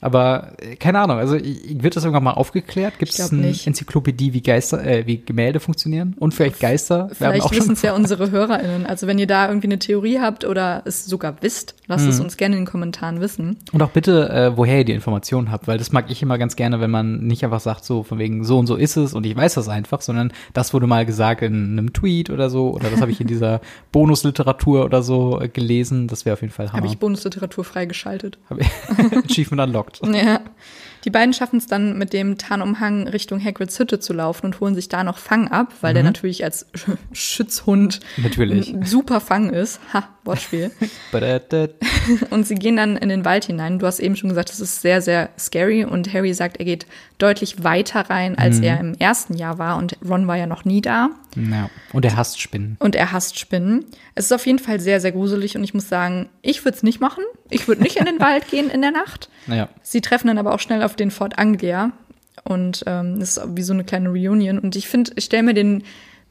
[0.02, 2.98] Aber äh, keine Ahnung, also wird das irgendwann mal aufgeklärt?
[3.00, 3.68] Gibt es eine nicht.
[3.68, 6.16] Enzyklopädie, wie Geister, äh, wie Gemälde funktionieren?
[6.20, 7.10] Und vielleicht Geister?
[7.14, 8.86] Vielleicht wissen es ja unsere HörerInnen.
[8.86, 12.10] Also wenn ihr da irgendwie eine Theorie habt oder es sogar wisst, lasst Mhm.
[12.10, 13.58] es uns gerne in den Kommentaren wissen.
[13.72, 16.56] Und auch bitte, äh, woher ihr die Informationen habt, weil das mag ich immer ganz
[16.56, 19.26] gerne, wenn man nicht einfach sagt, so von wegen so und so ist es und
[19.26, 22.90] ich weiß das einfach, sondern das wurde mal gesagt in einem Tweet oder so oder
[22.90, 23.62] das habe ich in dieser
[23.92, 26.08] Bonusliteratur oder so äh, gelesen.
[26.08, 26.78] Das wäre auf jeden Fall Hammer.
[26.78, 28.40] Habe ich Bonusliteratur freigeschaltet.
[29.26, 29.91] Achievement unlocked.
[30.14, 30.42] Ja.
[31.04, 34.76] Die beiden schaffen es dann mit dem Tarnumhang Richtung Hagrids Hütte zu laufen und holen
[34.76, 36.68] sich da noch Fang ab, weil der natürlich als
[37.12, 38.76] Schutzhund Natürlich.
[38.84, 39.80] super Fang ist.
[39.94, 40.72] Ha, Wortspiel.
[42.30, 43.80] Und sie gehen dann in den Wald hinein.
[43.80, 45.86] Du hast eben schon gesagt, es ist sehr, sehr scary.
[45.86, 46.86] Und Harry sagt, er geht
[47.18, 49.78] deutlich weiter rein, als er im ersten Jahr war.
[49.78, 51.10] Und Ron war ja noch nie da.
[51.36, 51.70] Ja.
[51.94, 52.76] Und er hasst Spinnen.
[52.80, 53.86] Und er hasst Spinnen.
[54.16, 55.56] Es ist auf jeden Fall sehr, sehr gruselig.
[55.56, 57.24] Und ich muss sagen, ich würde es nicht machen.
[57.50, 59.30] Ich würde nicht in den Wald gehen in der Nacht.
[59.48, 59.70] Naja.
[59.82, 61.92] Sie treffen dann aber auch schnell auf den Fort Anglia.
[62.44, 64.60] Und ähm, das ist wie so eine kleine Reunion.
[64.60, 65.84] Und ich finde, ich stelle mir den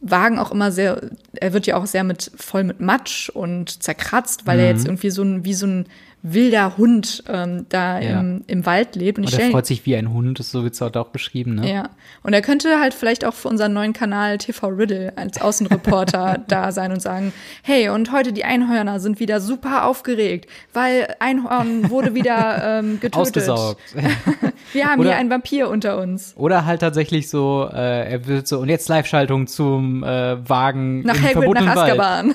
[0.03, 4.47] Wagen auch immer sehr, er wird ja auch sehr mit voll mit Matsch und zerkratzt,
[4.47, 4.77] weil er Mhm.
[4.79, 5.87] jetzt irgendwie so ein, wie so ein
[6.23, 8.21] wilder Hund ähm, da Ja.
[8.21, 9.19] im, im Wald lebt.
[9.19, 11.73] Und Und er freut sich wie ein Hund, das so wird es auch beschrieben, ne?
[11.73, 11.89] ja.
[12.23, 16.73] Und er könnte halt vielleicht auch für unseren neuen Kanal TV Riddle als Außenreporter da
[16.73, 22.15] sein und sagen, hey, und heute die Einhörner sind wieder super aufgeregt, weil Einhorn wurde
[22.15, 23.17] wieder ähm, getötet.
[23.17, 23.81] Ausgesaugt.
[24.73, 26.35] Wir haben Oder- hier einen Vampir unter uns.
[26.37, 31.15] Oder halt tatsächlich so, äh, er wird so, und jetzt Live-Schaltung zum äh, Wagen Nach
[31.15, 31.77] im Hagrid, verbotenen nach.
[31.83, 32.35] Azkaban.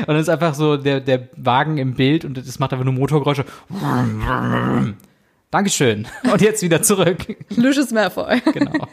[0.00, 2.94] Und dann ist einfach so der, der Wagen im Bild und das macht einfach nur
[2.94, 3.44] Motorgeräusche.
[5.50, 6.06] Dankeschön.
[6.30, 7.18] Und jetzt wieder zurück.
[7.56, 8.40] Lucius Malfoy.
[8.52, 8.86] Genau.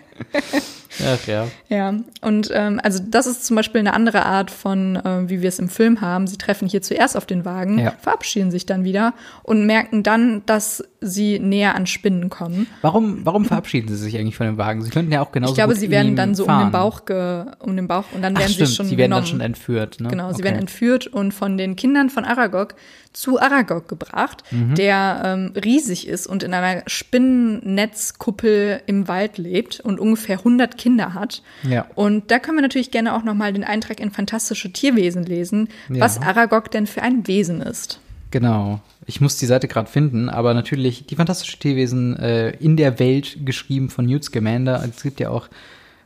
[1.04, 1.48] Ach ja.
[1.70, 5.50] Ja, und ähm, also das ist zum Beispiel eine andere Art von, äh, wie wir
[5.50, 6.28] es im Film haben.
[6.28, 7.94] Sie treffen hier zuerst auf den Wagen, Ja.
[8.00, 12.68] verabschieden sich dann wieder und merken dann, dass sie näher an Spinnen kommen.
[12.84, 14.84] Warum, warum verabschieden sie sich eigentlich von dem Wagen?
[14.84, 16.68] Sie könnten ja auch genauso ich glaube, sie werden dann so um fahren.
[16.68, 19.10] den Bauch, ge, um den Bauch und dann Ach, werden stimmt, sie schon sie werden
[19.10, 19.24] genommen.
[19.26, 20.00] dann schon entführt.
[20.00, 20.10] Ne?
[20.10, 20.44] Genau, sie okay.
[20.44, 22.76] werden entführt und von den Kindern von Aragog
[23.14, 24.76] zu Aragog gebracht, Mhm.
[24.76, 31.14] der ähm, riesig ist und in einer Spinnennetzkuppel im Wald lebt und ungefähr 100 Kinder
[31.14, 31.42] hat.
[31.64, 31.86] Ja.
[31.96, 35.70] Und da können wir natürlich gerne auch noch mal den Eintrag in Fantastische Tierwesen lesen,
[35.90, 36.02] Ja.
[36.02, 38.00] was Aragog denn für ein Wesen ist.
[38.32, 38.80] Genau.
[39.06, 43.38] Ich muss die Seite gerade finden, aber natürlich die fantastische Tierwesen äh, in der Welt
[43.46, 44.84] geschrieben von Newt Scamander.
[44.90, 45.50] Es gibt ja auch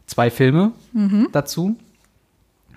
[0.08, 1.30] zwei Filme Mhm.
[1.32, 1.78] dazu,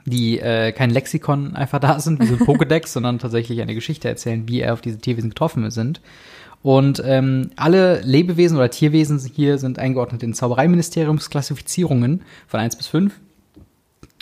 [0.06, 4.08] die äh, kein Lexikon einfach da sind, wie so ein Pokédex, sondern tatsächlich eine Geschichte
[4.08, 6.00] erzählen, wie er auf diese Tierwesen getroffen sind.
[6.62, 13.14] Und ähm, alle Lebewesen oder Tierwesen hier sind eingeordnet in Zaubereiministeriumsklassifizierungen von 1 bis 5.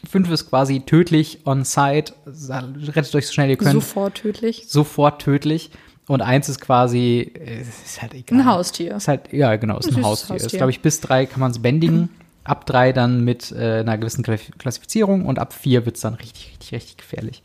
[0.09, 4.67] 5 ist quasi tödlich, on-site, rettet euch so schnell ihr könnt Sofort tödlich.
[4.69, 5.71] sofort tödlich.
[6.07, 8.41] Und eins ist quasi, äh, ist halt egal.
[8.41, 8.97] Ein Haustier.
[8.97, 10.37] Ist halt, ja, genau, ist Ein ein süßes Haustier.
[10.37, 10.59] Ist, Haustier.
[10.59, 12.09] glaube ich, bis drei kann man es bändigen.
[12.49, 16.15] Ab drei dann mit äh, einer gewissen Klassif- Klassifizierung und ab vier wird es dann
[16.15, 17.43] richtig, richtig, richtig gefährlich.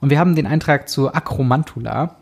[0.00, 2.16] Und wir haben den Eintrag zur Akromantula.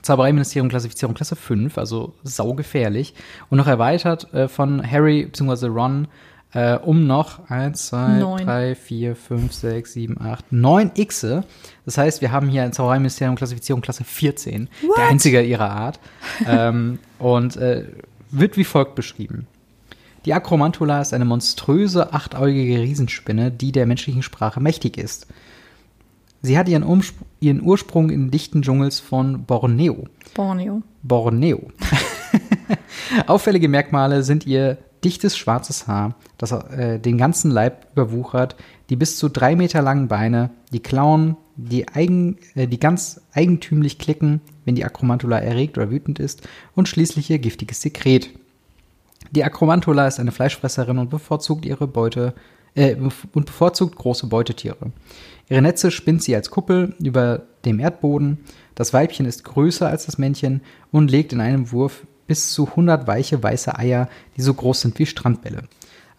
[0.00, 3.14] Zaubereiministerium Klassifizierung Klasse 5, also saugefährlich.
[3.50, 5.66] Und noch erweitert äh, von Harry bzw.
[5.66, 6.08] Ron
[6.54, 8.38] äh, um noch 1, 2, Neun.
[8.46, 11.44] 3, 4, 5, 6, 7, 8, 9 Xe.
[11.84, 14.68] Das heißt, wir haben hier ein Zaubereiministerium Klassifizierung Klasse 14.
[14.96, 16.00] Der einzige ihrer Art.
[16.46, 17.84] ähm, und äh,
[18.30, 19.46] wird wie folgt beschrieben.
[20.24, 25.26] Die Akromantula ist eine monströse, achtäugige Riesenspinne, die der menschlichen Sprache mächtig ist.
[26.42, 30.04] Sie hat ihren, Umsp ihren Ursprung in dichten Dschungels von Borneo.
[30.34, 30.82] Borneo.
[31.02, 31.70] Borneo.
[33.26, 38.56] Auffällige Merkmale sind ihr dichtes schwarzes Haar, das äh, den ganzen Leib überwuchert,
[38.90, 43.98] die bis zu drei Meter langen Beine, die Klauen, die, eigen, äh, die ganz eigentümlich
[43.98, 48.30] klicken, wenn die Akromantula erregt oder wütend ist, und schließlich ihr giftiges Sekret.
[49.32, 52.34] Die Akromantula ist eine Fleischfresserin und bevorzugt ihre Beute
[52.74, 54.92] äh, und bevorzugt große Beutetiere.
[55.48, 58.38] Ihre Netze spinnt sie als Kuppel über dem Erdboden.
[58.74, 63.06] Das Weibchen ist größer als das Männchen und legt in einem Wurf bis zu 100
[63.06, 65.64] weiche weiße Eier, die so groß sind wie Strandbälle.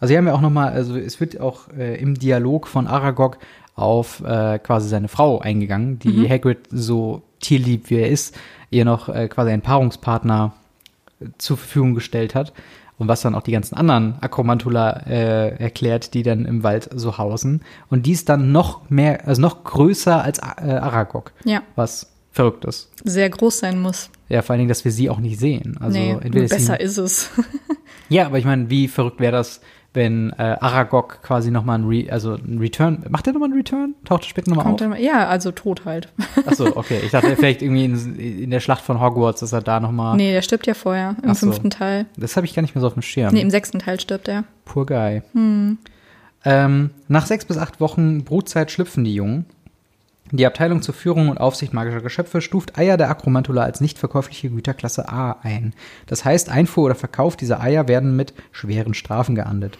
[0.00, 3.38] Also hier haben wir auch nochmal, also es wird auch äh, im Dialog von Aragog
[3.76, 8.36] auf äh, quasi seine Frau eingegangen, die Hagrid so tierlieb wie er ist,
[8.70, 10.52] ihr noch äh, quasi einen Paarungspartner
[11.38, 12.52] zur Verfügung gestellt hat.
[12.96, 17.18] Und was dann auch die ganzen anderen Akromantula äh, erklärt, die dann im Wald so
[17.18, 17.62] hausen.
[17.90, 21.32] Und die ist dann noch mehr, also noch größer als äh, Aragog.
[21.44, 22.90] Ja, Was verrückt ist.
[23.02, 24.10] sehr groß sein muss.
[24.28, 25.76] Ja, vor allen Dingen, dass wir sie auch nicht sehen.
[25.80, 27.30] Also nee, entweder ist sie- besser ist es.
[28.10, 29.60] Ja, aber ich meine, wie verrückt wäre das,
[29.94, 33.94] wenn äh, Aragog quasi nochmal ein, Re also ein Return, macht er nochmal einen Return?
[34.04, 34.76] Taucht er später nochmal auf?
[34.76, 36.08] dann, ja, also tot halt.
[36.46, 37.00] Achso, okay.
[37.04, 40.16] Ich dachte vielleicht irgendwie in, in der Schlacht von Hogwarts, dass er da nochmal.
[40.16, 41.46] Nee, der stirbt ja vorher, im Ach so.
[41.46, 42.06] fünften Teil.
[42.16, 43.32] Das habe ich gar nicht mehr so auf dem Schirm.
[43.32, 44.44] Nee, im sechsten Teil stirbt er.
[44.64, 45.22] Poor guy.
[46.44, 49.46] Ähm, nach sechs bis acht Wochen Brutzeit schlüpfen die Jungen.
[50.32, 54.50] Die Abteilung zur Führung und Aufsicht magischer Geschöpfe stuft Eier der Akromantula als nicht verkäufliche
[54.50, 55.74] Güterklasse A ein.
[56.06, 59.78] Das heißt, Einfuhr oder Verkauf dieser Eier werden mit schweren Strafen geahndet.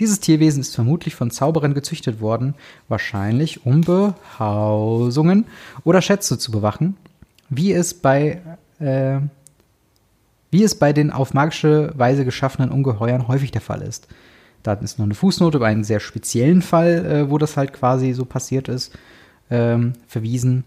[0.00, 2.54] Dieses Tierwesen ist vermutlich von Zauberern gezüchtet worden,
[2.88, 5.46] wahrscheinlich um Behausungen
[5.84, 6.96] oder Schätze zu bewachen,
[7.48, 8.42] wie es bei
[8.80, 9.20] äh,
[10.50, 14.08] wie es bei den auf magische Weise geschaffenen Ungeheuern häufig der Fall ist.
[14.62, 18.12] Da ist noch eine Fußnote über einen sehr speziellen Fall, äh, wo das halt quasi
[18.12, 18.96] so passiert ist,
[19.50, 20.64] ähm, verwiesen.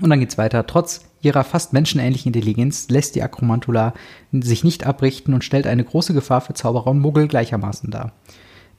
[0.00, 0.66] Und dann geht's weiter.
[0.66, 3.94] Trotz ihrer fast menschenähnlichen Intelligenz lässt die Akromantula
[4.32, 8.12] sich nicht abrichten und stellt eine große Gefahr für Zauberer und Muggel gleichermaßen dar.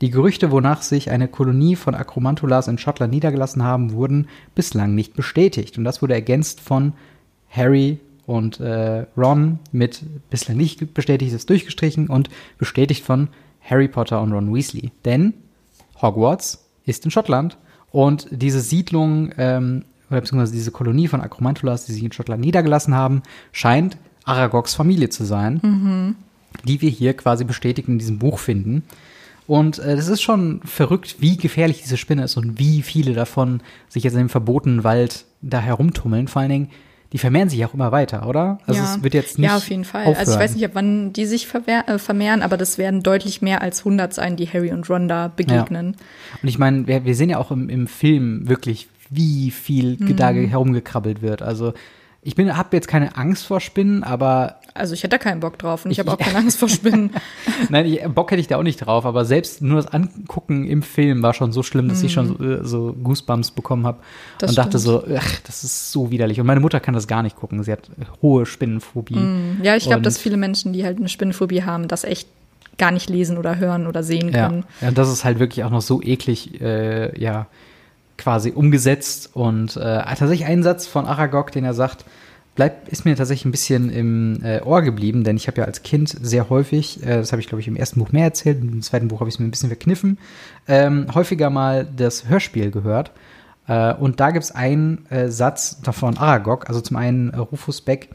[0.02, 5.15] Die Gerüchte, wonach sich eine Kolonie von Akromantulas in Schottland niedergelassen haben, wurden bislang nicht
[5.15, 5.78] bestätigt.
[5.78, 6.93] Und das wurde ergänzt von
[7.50, 13.30] Harry und äh, Ron mit bislang nicht bestätigt ist durchgestrichen und bestätigt von
[13.62, 14.91] Harry Potter und Ron Weasley.
[15.04, 15.34] Denn
[16.02, 17.58] Hogwarts ist in Schottland
[17.91, 22.95] und diese Siedlung ähm, oder beziehungsweise diese Kolonie von Akromantulas, die sich in Schottland niedergelassen
[22.95, 26.15] haben, scheint Aragogs Familie zu sein,
[26.65, 28.84] die wir hier quasi bestätigt in diesem Buch finden.
[29.47, 33.62] Und äh, das ist schon verrückt, wie gefährlich diese Spinne ist und wie viele davon
[33.88, 36.28] sich jetzt in dem verbotenen Wald da herumtummeln.
[36.28, 36.69] Vor allen Dingen,
[37.13, 38.60] die vermehren sich auch immer weiter, oder?
[38.67, 38.96] Also ja.
[38.96, 40.02] es wird jetzt nicht Ja, auf jeden Fall.
[40.02, 40.17] Aufhören.
[40.17, 43.62] Also ich weiß nicht, ab wann die sich äh, vermehren, aber das werden deutlich mehr
[43.62, 45.96] als 100 sein, die Harry und Ron da begegnen.
[46.41, 50.15] Und ich meine, wir, wir sehen ja auch im, im Film wirklich, wie viel Mhm.
[50.17, 51.41] da herumgekrabbelt wird.
[51.41, 51.74] Also
[52.21, 55.58] ich bin, habe jetzt keine Angst vor Spinnen, aber Also ich hätte da keinen Bock
[55.58, 57.12] drauf und ich Ich- habe auch keine Angst vor Spinnen.
[57.69, 59.06] nein, ich, Bock hätte ich da auch nicht drauf.
[59.06, 62.43] Aber selbst nur das Angucken im Film war schon so schlimm, dass ich schon so,
[62.43, 63.99] äh, so Goosebumps bekommen habe
[64.41, 64.84] und dachte stimmt.
[64.84, 66.39] so, ach, das ist so widerlich.
[66.41, 67.63] Und meine Mutter kann das gar nicht gucken.
[67.63, 67.89] Sie hat
[68.21, 69.17] hohe Spinnenphobie.
[69.63, 72.27] Ja, ich glaube, dass viele Menschen, die halt eine Spinnenphobie haben, das echt
[72.77, 74.63] gar nicht lesen oder hören oder sehen Ja, können.
[74.82, 77.47] ja, das ist halt wirklich auch noch so eklig, äh, ja,
[78.17, 79.30] quasi umgesetzt.
[79.34, 82.06] Und äh, tatsächlich ein Satz von Aragog, den er sagt,
[82.58, 85.84] bleibt, ist mir tatsächlich ein bisschen im äh, Ohr geblieben, denn ich habe ja als
[85.84, 88.82] Kind sehr häufig, äh, das habe ich glaube ich im ersten Buch mehr erzählt, im
[88.82, 90.17] zweiten Buch habe ich es mir ein bisschen verkniffen,
[90.67, 93.12] ähm, häufiger mal das Hörspiel gehört.
[93.67, 97.82] Äh, und da gibt es einen äh, Satz davon Aragog, also zum einen äh, Rufus
[97.82, 98.10] Beck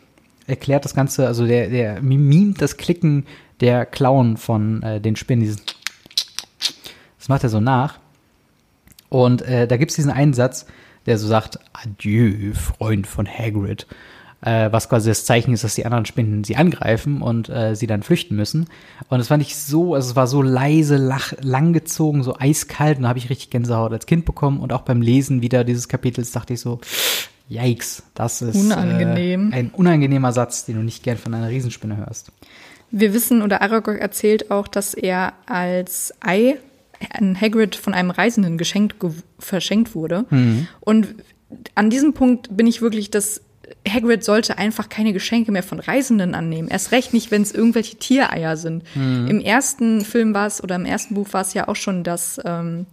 [0.49, 3.27] erklärt das Ganze, also der, der mimt das Klicken
[3.61, 5.63] der Klauen von äh, den Spinnen, dieses
[7.19, 8.01] das macht er so nach.
[9.13, 10.65] Und äh, da gibt es diesen einen Satz,
[11.05, 13.87] der so sagt, Adieu, Freund von Hagrid.
[14.41, 17.87] Äh, was quasi das Zeichen ist, dass die anderen Spinnen sie angreifen und äh, sie
[17.87, 18.71] dann flüchten müssen.
[19.11, 22.97] Und das fand ich so, also es war so leise, lach, langgezogen, so eiskalt.
[22.97, 24.61] Und da habe ich richtig Gänsehaut als Kind bekommen.
[24.61, 26.81] Und auch beim Lesen wieder dieses Kapitels dachte ich so,
[27.51, 29.53] yikes, das ist Unangenehm.
[29.53, 32.33] Äh, ein unangenehmer Satz, den du nicht gern von einer Riesenspinne hörst.
[32.91, 36.57] Wir wissen, oder Aragog erzählt auch, dass er als Ei
[37.11, 38.97] an Hagrid von einem Reisenden geschenkt,
[39.39, 40.25] verschenkt wurde.
[40.81, 41.15] Und
[41.75, 43.43] an diesem Punkt bin ich wirklich, dass
[43.89, 46.69] Hagrid sollte einfach keine Geschenke mehr von Reisenden annehmen.
[46.69, 48.85] Erst recht nicht, wenn es irgendwelche Tiereier sind.
[49.29, 52.41] Im ersten Film war es, oder im ersten Buch war es ja auch schon das,
[52.45, 52.87] ähm,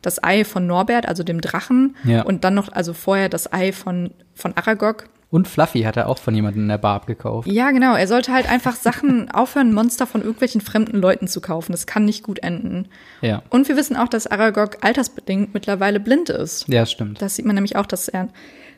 [0.00, 1.96] das Ei von Norbert, also dem Drachen.
[2.04, 2.22] Ja.
[2.22, 5.08] Und dann noch, also vorher das Ei von, von Aragog.
[5.32, 7.48] Und Fluffy hat er auch von jemandem in der Bar abgekauft.
[7.48, 7.94] Ja, genau.
[7.94, 11.72] Er sollte halt einfach Sachen aufhören, Monster von irgendwelchen fremden Leuten zu kaufen.
[11.72, 12.88] Das kann nicht gut enden.
[13.22, 13.42] Ja.
[13.48, 16.68] Und wir wissen auch, dass Aragog altersbedingt mittlerweile blind ist.
[16.68, 17.22] Ja, stimmt.
[17.22, 18.24] Das sieht man nämlich auch, dass er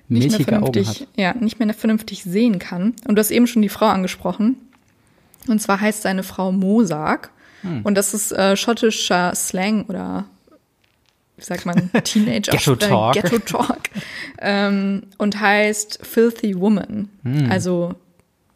[0.06, 2.94] nicht mehr Milchige vernünftig, ja, nicht mehr vernünftig sehen kann.
[3.08, 4.54] Und du hast eben schon die Frau angesprochen.
[5.48, 7.30] Und zwar heißt seine Frau Mosak.
[7.62, 7.80] Hm.
[7.82, 10.26] Und das ist äh, schottischer Slang oder
[11.36, 13.14] wie sagt man, Teenager Ghetto Talk.
[13.14, 13.80] Ghetto Talk.
[14.40, 17.08] ähm, und heißt Filthy Woman.
[17.24, 17.50] Hm.
[17.50, 17.94] Also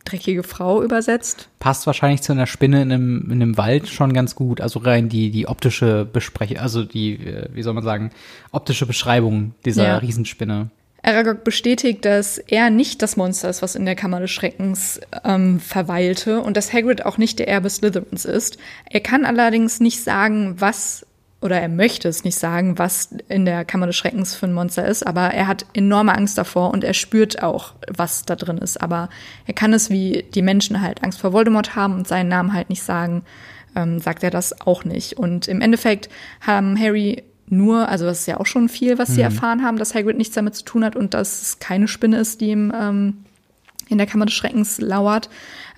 [0.04, 1.48] dreckige Frau übersetzt.
[1.58, 4.60] passt wahrscheinlich zu einer Spinne in einem, in einem Wald schon ganz gut.
[4.60, 8.10] Also rein die, die optische Besprechung, also die, äh, wie soll man sagen,
[8.50, 9.98] optische Beschreibung dieser Ja.
[9.98, 10.70] Riesenspinne.
[11.02, 15.60] Aragog bestätigt, dass er nicht das Monster ist, was in der Kammer des Schreckens ähm,
[15.60, 18.58] verweilte und dass Hagrid auch nicht der Erbe Slytherins ist.
[18.90, 21.06] Er kann allerdings nicht sagen, was
[21.40, 24.86] oder er möchte es nicht sagen, was in der Kammer des Schreckens für ein Monster
[24.86, 28.82] ist, aber er hat enorme Angst davor und er spürt auch, was da drin ist.
[28.82, 29.08] Aber
[29.46, 32.70] er kann es, wie die Menschen halt Angst vor Voldemort haben und seinen Namen halt
[32.70, 33.22] nicht sagen,
[33.76, 35.12] ähm, sagt er das auch nicht.
[35.12, 36.08] Und im Endeffekt
[36.40, 39.94] haben Harry nur, also das ist ja auch schon viel, was sie erfahren haben, dass
[39.94, 43.24] Hagrid nichts damit zu tun hat und dass es keine Spinne ist, die ihm ähm,
[43.88, 45.30] in der Kammer des Schreckens lauert.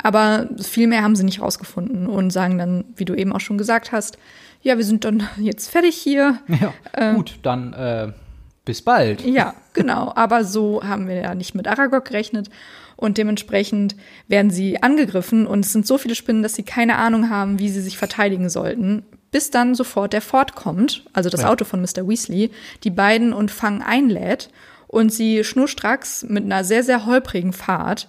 [0.03, 3.59] Aber viel mehr haben sie nicht rausgefunden und sagen dann, wie du eben auch schon
[3.59, 4.18] gesagt hast,
[4.62, 6.38] ja, wir sind dann jetzt fertig hier.
[6.49, 8.12] Ja, gut, dann äh,
[8.64, 9.23] bis bald.
[9.23, 10.12] Ja, genau.
[10.14, 12.51] Aber so haben wir ja nicht mit Aragog gerechnet.
[12.96, 13.96] Und dementsprechend
[14.29, 17.70] werden sie angegriffen und es sind so viele Spinnen, dass sie keine Ahnung haben, wie
[17.70, 19.05] sie sich verteidigen sollten.
[19.31, 21.49] Bis dann sofort der Ford kommt, also das Ja.
[21.49, 22.07] Auto von Mr.
[22.07, 22.51] Weasley,
[22.85, 24.51] die beiden und Fang einlädt
[24.87, 28.09] und sie schnurstracks mit einer sehr, sehr holprigen Fahrt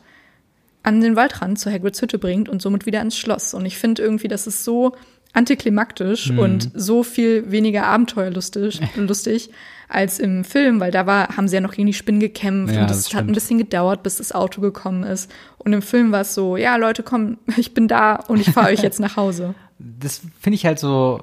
[0.84, 3.54] an den Waldrand zu Hagrids Hütte bringt und somit wieder ins Schloss.
[3.54, 4.94] Und ich finde irgendwie, das ist so
[5.34, 6.40] antiklimaktisch Mhm.
[6.40, 9.50] und so viel weniger abenteuerlustig lustig
[9.88, 12.84] als im Film, weil da war, haben sie ja noch gegen die Spinnen gekämpft Ja,
[12.84, 15.30] und es hat ein bisschen gedauert, bis das Auto gekommen ist.
[15.58, 18.68] Und im Film war es so, ja Leute, komm, ich bin da und ich fahre
[18.72, 19.54] euch jetzt nach Hause.
[19.80, 21.22] Das finde ich halt so,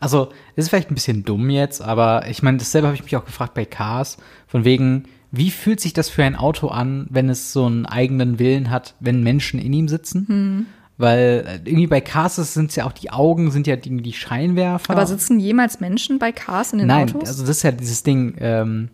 [0.00, 3.16] also, das ist vielleicht ein bisschen dumm jetzt, aber ich meine, dasselbe habe ich mich
[3.16, 7.28] auch gefragt bei Cars, von wegen, wie fühlt sich das für ein Auto an, wenn
[7.30, 10.26] es so einen eigenen Willen hat, wenn Menschen in ihm sitzen?
[10.28, 10.66] Hm.
[11.00, 14.12] Weil äh, irgendwie bei Cars sind es ja auch die Augen, sind ja die, die
[14.12, 14.92] Scheinwerfer.
[14.92, 17.28] Aber sitzen jemals Menschen bei Cars in den Nein, Autos?
[17.28, 18.88] also das ist ja dieses Ding, ähm,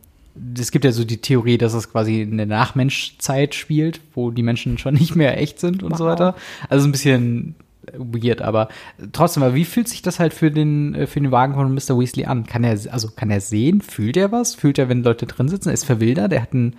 [0.59, 4.43] es gibt ja so die Theorie, dass es quasi in der Nachmenschzeit spielt, wo die
[4.43, 6.13] Menschen schon nicht mehr echt sind und so Wow.
[6.13, 6.35] weiter.
[6.69, 7.55] Also ein bisschen
[7.97, 8.69] weird, aber
[9.13, 11.99] trotzdem, aber wie fühlt sich das halt für den, äh, für den Wagen von Mr.
[11.99, 12.45] Weasley an?
[12.45, 13.81] Kann er, also kann er sehen?
[13.81, 14.55] Fühlt er was?
[14.55, 15.71] Fühlt er, wenn Leute drin sitzen?
[15.71, 16.33] Ist verwildert?
[16.33, 16.77] Er hat ein,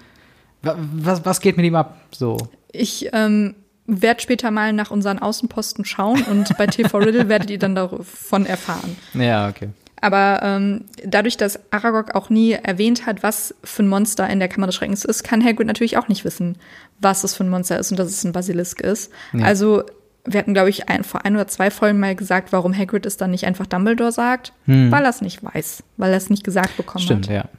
[0.61, 1.97] wa- was, was geht mit ihm ab?
[2.11, 2.37] So.
[2.71, 3.55] Ich ähm,
[3.87, 8.45] werde später mal nach unseren Außenposten schauen und bei TV Riddle werdet ihr dann davon
[8.45, 8.95] erfahren.
[9.13, 9.69] Ja, okay.
[9.99, 14.47] Aber ähm, dadurch, dass Aragog auch nie erwähnt hat, was für ein Monster in der
[14.47, 16.57] Kammer des Schreckens ist, kann Hagrid natürlich auch nicht wissen,
[16.99, 19.11] was es für ein Monster ist und dass es ein Basilisk ist.
[19.33, 19.45] Ja.
[19.45, 19.83] Also
[20.23, 23.17] wir hatten, glaube ich, ein, vor ein oder zwei Folgen mal gesagt, warum Hagrid es
[23.17, 26.77] dann nicht einfach Dumbledore sagt, weil er es nicht weiß, weil er es nicht gesagt
[26.77, 27.23] bekommen Hm.
[27.23, 27.49] Stimmt, hat.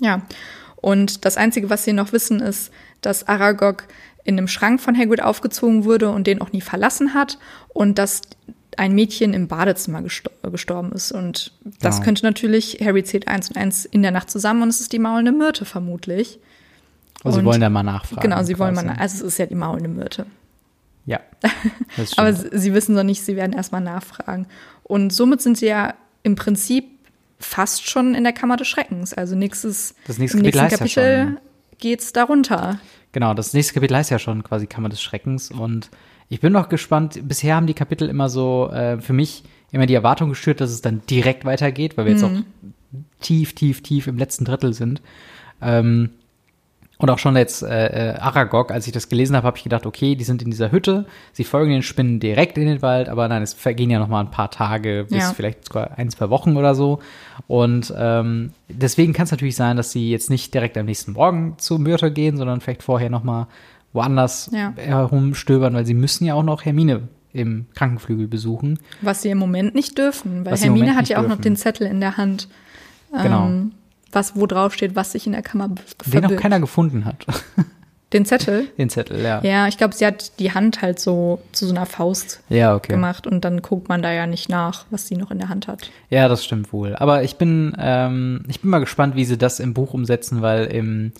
[0.00, 0.16] ja.
[0.16, 0.22] Ja.
[0.76, 3.84] Und das Einzige, was sie noch wissen, ist, dass Aragog
[4.28, 7.38] in einem Schrank von Hagrid aufgezogen wurde und den auch nie verlassen hat
[7.68, 8.22] und dass
[8.76, 11.10] ein Mädchen im Badezimmer gestor gestorben ist.
[11.10, 12.04] Und das Genau.
[12.04, 14.98] könnte natürlich, Harry zählt eins und eins in der Nacht zusammen und es ist die
[15.00, 16.38] maulende Myrte vermutlich.
[17.24, 18.20] Also sie Und- wollen da mal nachfragen.
[18.22, 18.86] genau, sie wollen quasi.
[18.86, 20.26] mal, also es ist ja die maulende Myrte.
[21.06, 21.20] Ja.
[22.16, 24.46] Aber sie, wissen noch nicht, sie werden erstmal nachfragen.
[24.84, 26.84] Und somit sind sie ja im Prinzip
[27.40, 29.14] fast schon in der Kammer des Schreckens.
[29.14, 31.40] Also nächstes, Das nächste im Kapitel nächsten ja Kapitel schon.
[31.78, 32.78] geht's darunter.
[33.12, 35.90] Genau, das nächste Kapitel heißt ja schon quasi Kammer des Schreckens und
[36.28, 37.20] ich bin noch gespannt.
[37.26, 40.82] Bisher haben die Kapitel immer so äh, für mich immer die Erwartung geschürt, dass es
[40.82, 42.30] dann direkt weitergeht, weil wir jetzt auch
[43.20, 45.02] tief, tief, tief im letzten Drittel sind.
[45.60, 46.10] Ähm,
[46.98, 49.86] und auch schon jetzt äh, äh, Aragog, als ich das gelesen habe, habe ich gedacht,
[49.86, 53.28] okay, die sind in dieser Hütte, sie folgen den Spinnen direkt in den Wald, aber
[53.28, 55.32] nein, es vergehen ja noch mal ein paar Tage bis Ja.
[55.32, 56.98] vielleicht sogar ein, zwei Wochen oder so.
[57.46, 61.54] Und ähm, deswegen kann es natürlich sein, dass sie jetzt nicht direkt am nächsten Morgen
[61.58, 63.46] zu Myrte gehen, sondern vielleicht vorher noch mal
[63.92, 64.72] woanders Ja.
[64.76, 68.78] herumstöbern, weil sie müssen ja auch noch Hermine im Krankenflügel besuchen.
[69.02, 71.42] Was sie im Moment nicht dürfen, weil Was Hermine hat ja auch noch dürfen.
[71.42, 72.48] den Zettel in der Hand.
[73.22, 73.50] Genau.
[74.12, 77.26] Was wo drauf steht, was sich in der Kammer be- Den noch keiner gefunden hat.
[78.14, 78.68] Den Zettel?
[78.78, 79.42] den Zettel, ja.
[79.44, 82.94] Ja, ich glaube, sie hat die Hand halt so zu so einer Faust Ja, okay.
[82.94, 85.68] gemacht und dann guckt man da ja nicht nach, was sie noch in der Hand
[85.68, 85.90] hat.
[86.08, 86.96] Ja, das stimmt wohl.
[86.96, 90.64] Aber ich bin, ähm, ich bin mal gespannt, wie sie das im Buch umsetzen, weil
[90.68, 91.12] im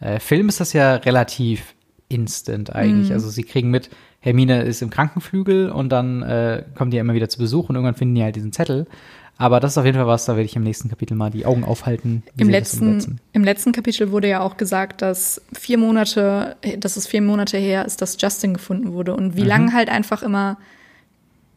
[0.00, 1.74] äh, Film ist das ja relativ
[2.10, 3.10] instant eigentlich.
[3.12, 3.88] Also sie kriegen mit,
[4.20, 7.74] Hermine ist im Krankenflügel und dann äh, kommen die ja immer wieder zu Besuch und
[7.76, 8.86] irgendwann finden die halt diesen Zettel.
[9.36, 11.44] Aber das ist auf jeden Fall was, da werde ich im nächsten Kapitel mal die
[11.44, 12.22] Augen aufhalten.
[12.36, 13.18] Im letzten.
[13.32, 17.84] Im letzten Kapitel wurde ja auch gesagt, dass vier Monate, dass es vier Monate her
[17.84, 19.14] ist, dass Justin gefunden wurde.
[19.16, 19.48] Und wie Mhm.
[19.48, 20.56] lang halt einfach immer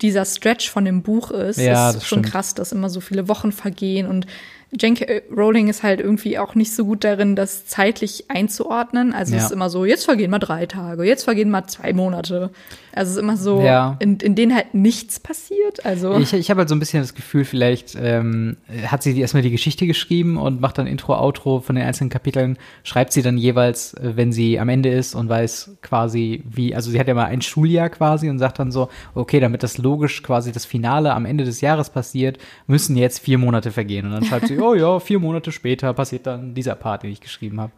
[0.01, 2.31] dieser Stretch von dem Buch ist, Ja, ist schon stimmt.
[2.31, 4.07] krass, dass immer so viele Wochen vergehen.
[4.07, 4.25] Und
[4.71, 5.21] J.K.
[5.35, 9.13] Rowling ist halt irgendwie auch nicht so gut darin, das zeitlich einzuordnen.
[9.13, 9.45] Also es Ja.
[9.47, 12.49] ist immer so, jetzt vergehen mal drei Tage, jetzt vergehen mal zwei Monate.
[12.93, 13.95] Also es ist immer so, Ja.
[13.99, 15.85] in, in denen halt nichts passiert.
[15.85, 19.43] Also Ich, ich habe halt so ein bisschen das Gefühl, vielleicht ähm, hat sie erstmal
[19.43, 23.37] die Geschichte geschrieben und macht dann Intro, Outro von den einzelnen Kapiteln, schreibt sie dann
[23.37, 27.13] jeweils, äh, wenn sie am Ende ist und weiß quasi, wie, also sie hat ja
[27.13, 31.13] mal ein Schuljahr quasi und sagt dann so, okay, damit das logisch quasi das Finale
[31.13, 34.05] am Ende des Jahres passiert, müssen jetzt vier Monate vergehen.
[34.07, 37.21] Und dann schreibt sie, oh ja, vier Monate später passiert dann dieser Part, den ich
[37.21, 37.71] geschrieben habe.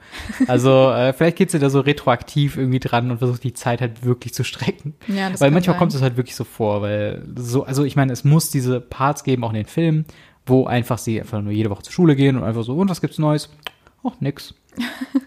[0.47, 4.03] Also äh, vielleicht geht sie da so retroaktiv irgendwie dran und versucht die Zeit halt
[4.05, 4.95] wirklich zu strecken.
[5.07, 5.79] Ja, das weil manchmal sein.
[5.79, 9.23] kommt es halt wirklich so vor, weil so, also ich meine, es muss diese Parts
[9.23, 10.05] geben, auch in den Filmen,
[10.45, 13.01] wo einfach sie einfach nur jede Woche zur Schule gehen und einfach so, und was
[13.01, 13.49] gibt's Neues?
[14.03, 14.53] Ach, nix.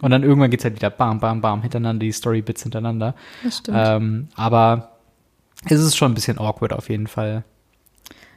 [0.00, 3.14] und dann irgendwann geht's halt wieder bam, bam, bam, hintereinander, die Storybits hintereinander.
[3.44, 3.78] das stimmt.
[3.80, 4.92] Ähm, aber
[5.64, 7.44] es ist schon ein bisschen awkward auf jeden Fall.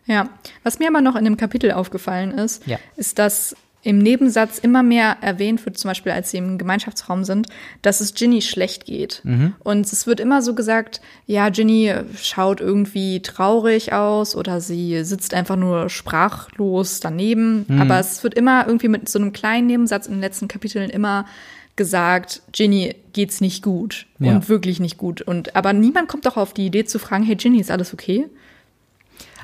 [0.08, 0.30] Ja,
[0.64, 2.78] was mir aber noch in dem Kapitel aufgefallen ist, Ja.
[2.96, 7.48] ist, dass im Nebensatz immer mehr erwähnt wird, zum Beispiel als sie im Gemeinschaftsraum sind,
[7.84, 9.22] dass es Ginny schlecht geht.
[9.60, 15.36] Und es wird immer so gesagt, ja, Ginny schaut irgendwie traurig aus oder sie sitzt
[15.36, 17.68] einfach nur sprachlos daneben.
[17.80, 21.28] Aber es wird immer irgendwie mit so einem kleinen Nebensatz in den letzten Kapiteln immer
[21.76, 24.32] gesagt, Ginny geht's nicht gut Ja.
[24.36, 25.22] und wirklich nicht gut.
[25.22, 28.26] Und aber niemand kommt doch auf die Idee zu fragen, hey Ginny, ist alles okay?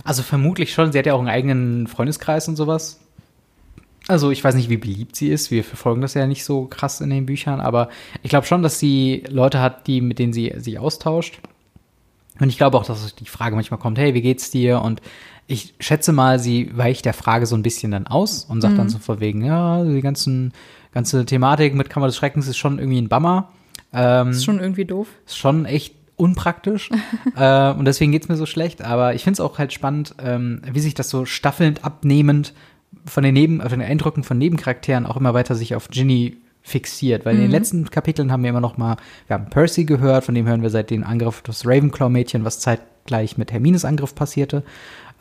[0.04, 3.00] Also vermutlich schon, sie hat ja auch einen eigenen Freundeskreis und sowas.
[4.08, 5.52] Also ich weiß nicht, wie beliebt sie ist.
[5.52, 7.90] Wir verfolgen das ja nicht so krass in den Büchern, aber
[8.24, 11.40] ich glaube schon, dass sie Leute hat, die, mit denen sie sich austauscht.
[12.40, 14.82] Und ich glaube auch, dass die Frage manchmal kommt, hey, wie geht's dir?
[14.82, 15.02] Und
[15.46, 18.90] ich schätze mal, sie weicht der Frage so ein bisschen dann aus und sagt dann
[18.90, 20.54] so vor wegen, ja, die ganzen,
[20.94, 23.52] ganze Thematik mit Kammer des Schreckens ist schon irgendwie ein Bummer.
[23.94, 25.08] Ähm, Ist schon irgendwie doof.
[25.26, 26.90] ist schon echt unpraktisch.
[27.36, 28.84] äh, und deswegen geht's mir so schlecht.
[28.84, 32.54] Aber ich finde es auch halt spannend, ähm, wie sich das so staffelnd abnehmend
[33.06, 37.26] von den, Neben, von den Eindrücken von Nebencharakteren auch immer weiter sich auf Ginny fixiert.
[37.26, 40.36] Weil in den letzten Kapiteln haben wir immer noch mal, wir haben Percy gehört, von
[40.36, 44.64] dem hören wir seit dem Angriff des Ravenclaw-Mädchen, was zeitgleich mit Hermines Angriff passierte.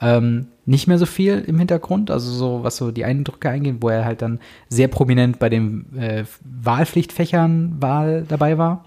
[0.02, 3.88] Ähm, nicht mehr so viel im Hintergrund, also so, was so die Eindrücke eingehen, wo
[3.88, 8.84] er halt dann sehr prominent bei den äh, Wahlpflichtfächern Wahl dabei war.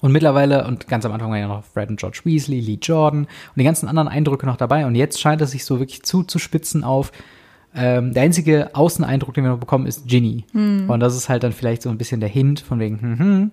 [0.00, 3.20] Und mittlerweile, und ganz am Anfang war ja noch Fred und George Weasley, Lee Jordan
[3.20, 4.86] und die ganzen anderen Eindrücke noch dabei.
[4.86, 7.12] Und jetzt scheint es sich so wirklich zuzuspitzen auf,
[7.74, 10.44] ähm, der einzige Außeneindruck, den wir noch bekommen, ist Ginny.
[10.88, 13.50] Und das ist halt dann vielleicht so ein bisschen der Hint von wegen, hm, hm,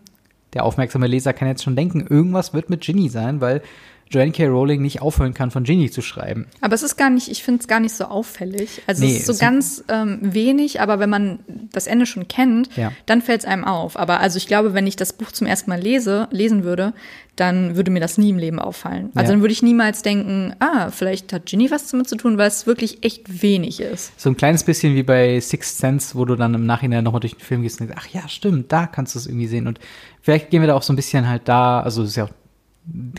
[0.54, 3.62] der aufmerksame Leser kann jetzt schon denken, irgendwas wird mit Ginny sein, weil
[4.10, 4.46] Joanne K.
[4.48, 6.46] Rowling nicht aufhören kann, von Ginny zu schreiben.
[6.62, 8.82] Aber es ist gar nicht, ich finde es gar nicht so auffällig.
[8.86, 11.40] Also Nee, es ist so es- ganz ähm, wenig, aber wenn man
[11.72, 12.92] das Ende schon kennt, Ja.
[13.08, 13.98] dann fällt es einem auf.
[13.98, 16.94] Aber also ich glaube, wenn ich das Buch zum ersten Mal lese, lesen würde,
[17.36, 19.10] dann würde mir das nie im Leben auffallen.
[19.16, 19.34] Also Ja.
[19.34, 22.68] dann würde ich niemals denken, ah, vielleicht hat Ginny was damit zu tun, weil es
[22.68, 24.12] wirklich echt wenig ist.
[24.22, 27.34] So ein kleines bisschen wie bei Sixth Sense, wo du dann im Nachhinein nochmal durch
[27.36, 29.66] den Film gehst und denkst, ach ja, stimmt, da kannst du es irgendwie sehen.
[29.66, 29.80] Und
[30.22, 32.30] vielleicht gehen wir da auch so ein bisschen halt da, also das ist ja auch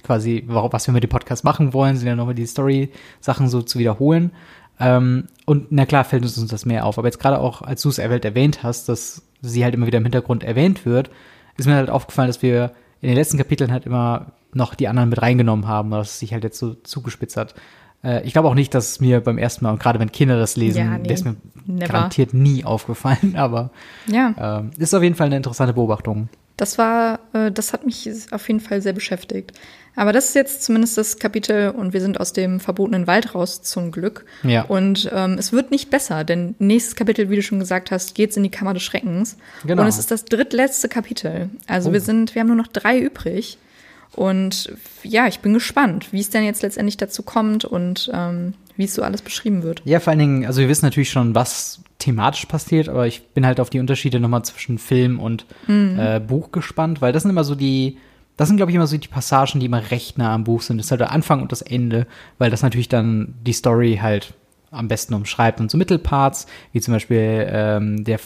[0.02, 3.78] quasi, was wir mit dem Podcast machen wollen, sind ja nochmal die Story-Sachen so zu
[3.78, 4.32] wiederholen.
[4.80, 6.98] Ähm, und na klar fällt uns das mehr auf.
[6.98, 9.98] Aber jetzt gerade auch, als du es erwähnt, erwähnt hast, dass sie halt immer wieder
[9.98, 11.10] im Hintergrund erwähnt wird,
[11.56, 15.10] ist mir halt aufgefallen, dass wir in den letzten Kapiteln halt immer noch die anderen
[15.10, 17.54] mit reingenommen haben, dass es sich halt jetzt so zugespitzt hat.
[18.02, 20.38] Äh, ich glaube auch nicht, dass es mir beim ersten Mal, und gerade wenn Kinder
[20.38, 21.36] das lesen, Ja, nee, ist mir
[21.66, 21.86] never.
[21.92, 23.70] garantiert nie aufgefallen, aber
[24.06, 24.58] Ja.
[24.58, 26.28] ähm, ist auf jeden Fall eine interessante Beobachtung.
[26.56, 29.52] Das war, äh, das hat mich auf jeden Fall sehr beschäftigt.
[29.96, 33.62] Aber das ist jetzt zumindest das Kapitel und wir sind aus dem verbotenen Wald raus
[33.62, 34.24] zum Glück.
[34.42, 34.62] Ja.
[34.62, 38.36] Und ähm, es wird nicht besser, denn nächstes Kapitel, wie du schon gesagt hast, geht's
[38.36, 39.36] in die Kammer des Schreckens.
[39.64, 39.82] Genau.
[39.82, 41.48] Und es ist das drittletzte Kapitel.
[41.68, 41.92] Also Oh.
[41.92, 43.58] wir sind, wir haben nur noch drei übrig.
[44.16, 48.84] Und ja, ich bin gespannt, wie es denn jetzt letztendlich dazu kommt und ähm, wie
[48.84, 49.82] es so alles beschrieben wird.
[49.84, 53.46] Ja, vor allen Dingen, also wir wissen natürlich schon, was thematisch passiert, aber ich bin
[53.46, 57.44] halt auf die Unterschiede nochmal zwischen Film und äh, Buch gespannt, weil das sind immer
[57.44, 57.98] so die,
[58.36, 60.78] das sind, glaube ich, immer so die Passagen, die immer recht nah am Buch sind.
[60.78, 62.06] Das ist halt der Anfang und das Ende,
[62.38, 64.34] weil das natürlich dann die Story halt
[64.72, 65.60] am besten umschreibt.
[65.60, 68.18] Und so Mittelparts, wie zum Beispiel ähm, der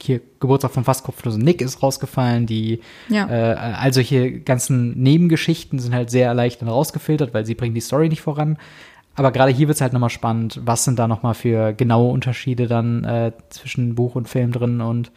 [0.00, 2.80] hier Geburtstag von fast kopflosen Nick ist rausgefallen, die
[3.10, 3.28] Ja.
[3.28, 7.82] äh, all solche ganzen Nebengeschichten sind halt sehr leicht dann rausgefiltert, weil sie bringen die
[7.82, 8.56] Story nicht voran.
[9.14, 12.66] Aber gerade hier wird es halt nochmal spannend, was sind da nochmal für genaue Unterschiede
[12.66, 15.12] dann äh, zwischen Buch und Film drin und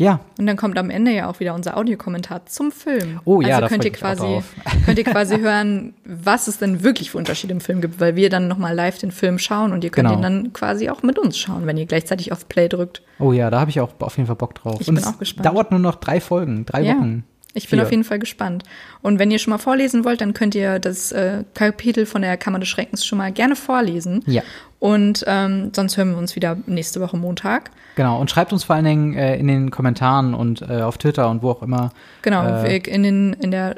[0.00, 3.18] ja, Und dann kommt am Ende ja auch wieder unser Audiokommentar zum Film.
[3.24, 4.42] Oh ja, also da könnt ihr ich mich auch quasi
[4.86, 8.30] könnt ihr quasi hören, was es denn wirklich für Unterschiede im Film gibt, weil wir
[8.30, 10.18] dann noch mal live den Film schauen und ihr könnt Genau.
[10.20, 13.02] ihn dann quasi auch mit uns schauen, wenn ihr gleichzeitig auf Play drückt.
[13.18, 14.76] oh ja, da habe ich auch auf jeden Fall Bock drauf.
[14.80, 15.46] Ich und bin es auch gespannt.
[15.46, 16.94] dauert nur noch drei Folgen, drei Ja.
[16.94, 17.24] Wochen.
[17.54, 17.84] Ich bin Vier.
[17.84, 18.62] auf jeden Fall gespannt.
[19.02, 22.36] Und wenn ihr schon mal vorlesen wollt, dann könnt ihr das äh, Kapitel von der
[22.36, 24.22] Kammer des Schreckens schon mal gerne vorlesen.
[24.26, 24.42] Ja.
[24.78, 27.70] Und ähm, sonst hören wir uns wieder nächste Woche Montag.
[27.96, 31.28] Genau, und schreibt uns vor allen Dingen äh, in den Kommentaren und äh, auf Twitter
[31.30, 31.90] und wo auch immer.
[32.22, 33.76] Genau, Äh, in, den, in der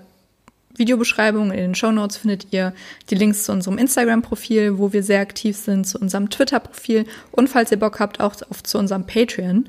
[0.77, 2.73] Videobeschreibung, in den Shownotes findet ihr
[3.09, 7.71] die Links zu unserem Instagram-Profil, wo wir sehr aktiv sind, zu unserem Twitter-Profil und falls
[7.71, 9.69] ihr Bock habt, auch auf, zu unserem Patreon.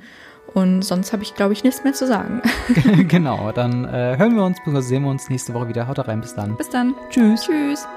[0.53, 2.41] Und sonst habe ich, glaube ich, nichts mehr zu sagen.
[3.07, 4.81] genau, dann äh, hören wir uns, bzw.
[4.81, 5.87] sehen wir uns nächste Woche wieder.
[5.87, 6.55] Haut rein, bis dann.
[6.57, 6.93] Bis dann.
[7.09, 7.41] Tschüss.
[7.45, 7.87] Tschüss.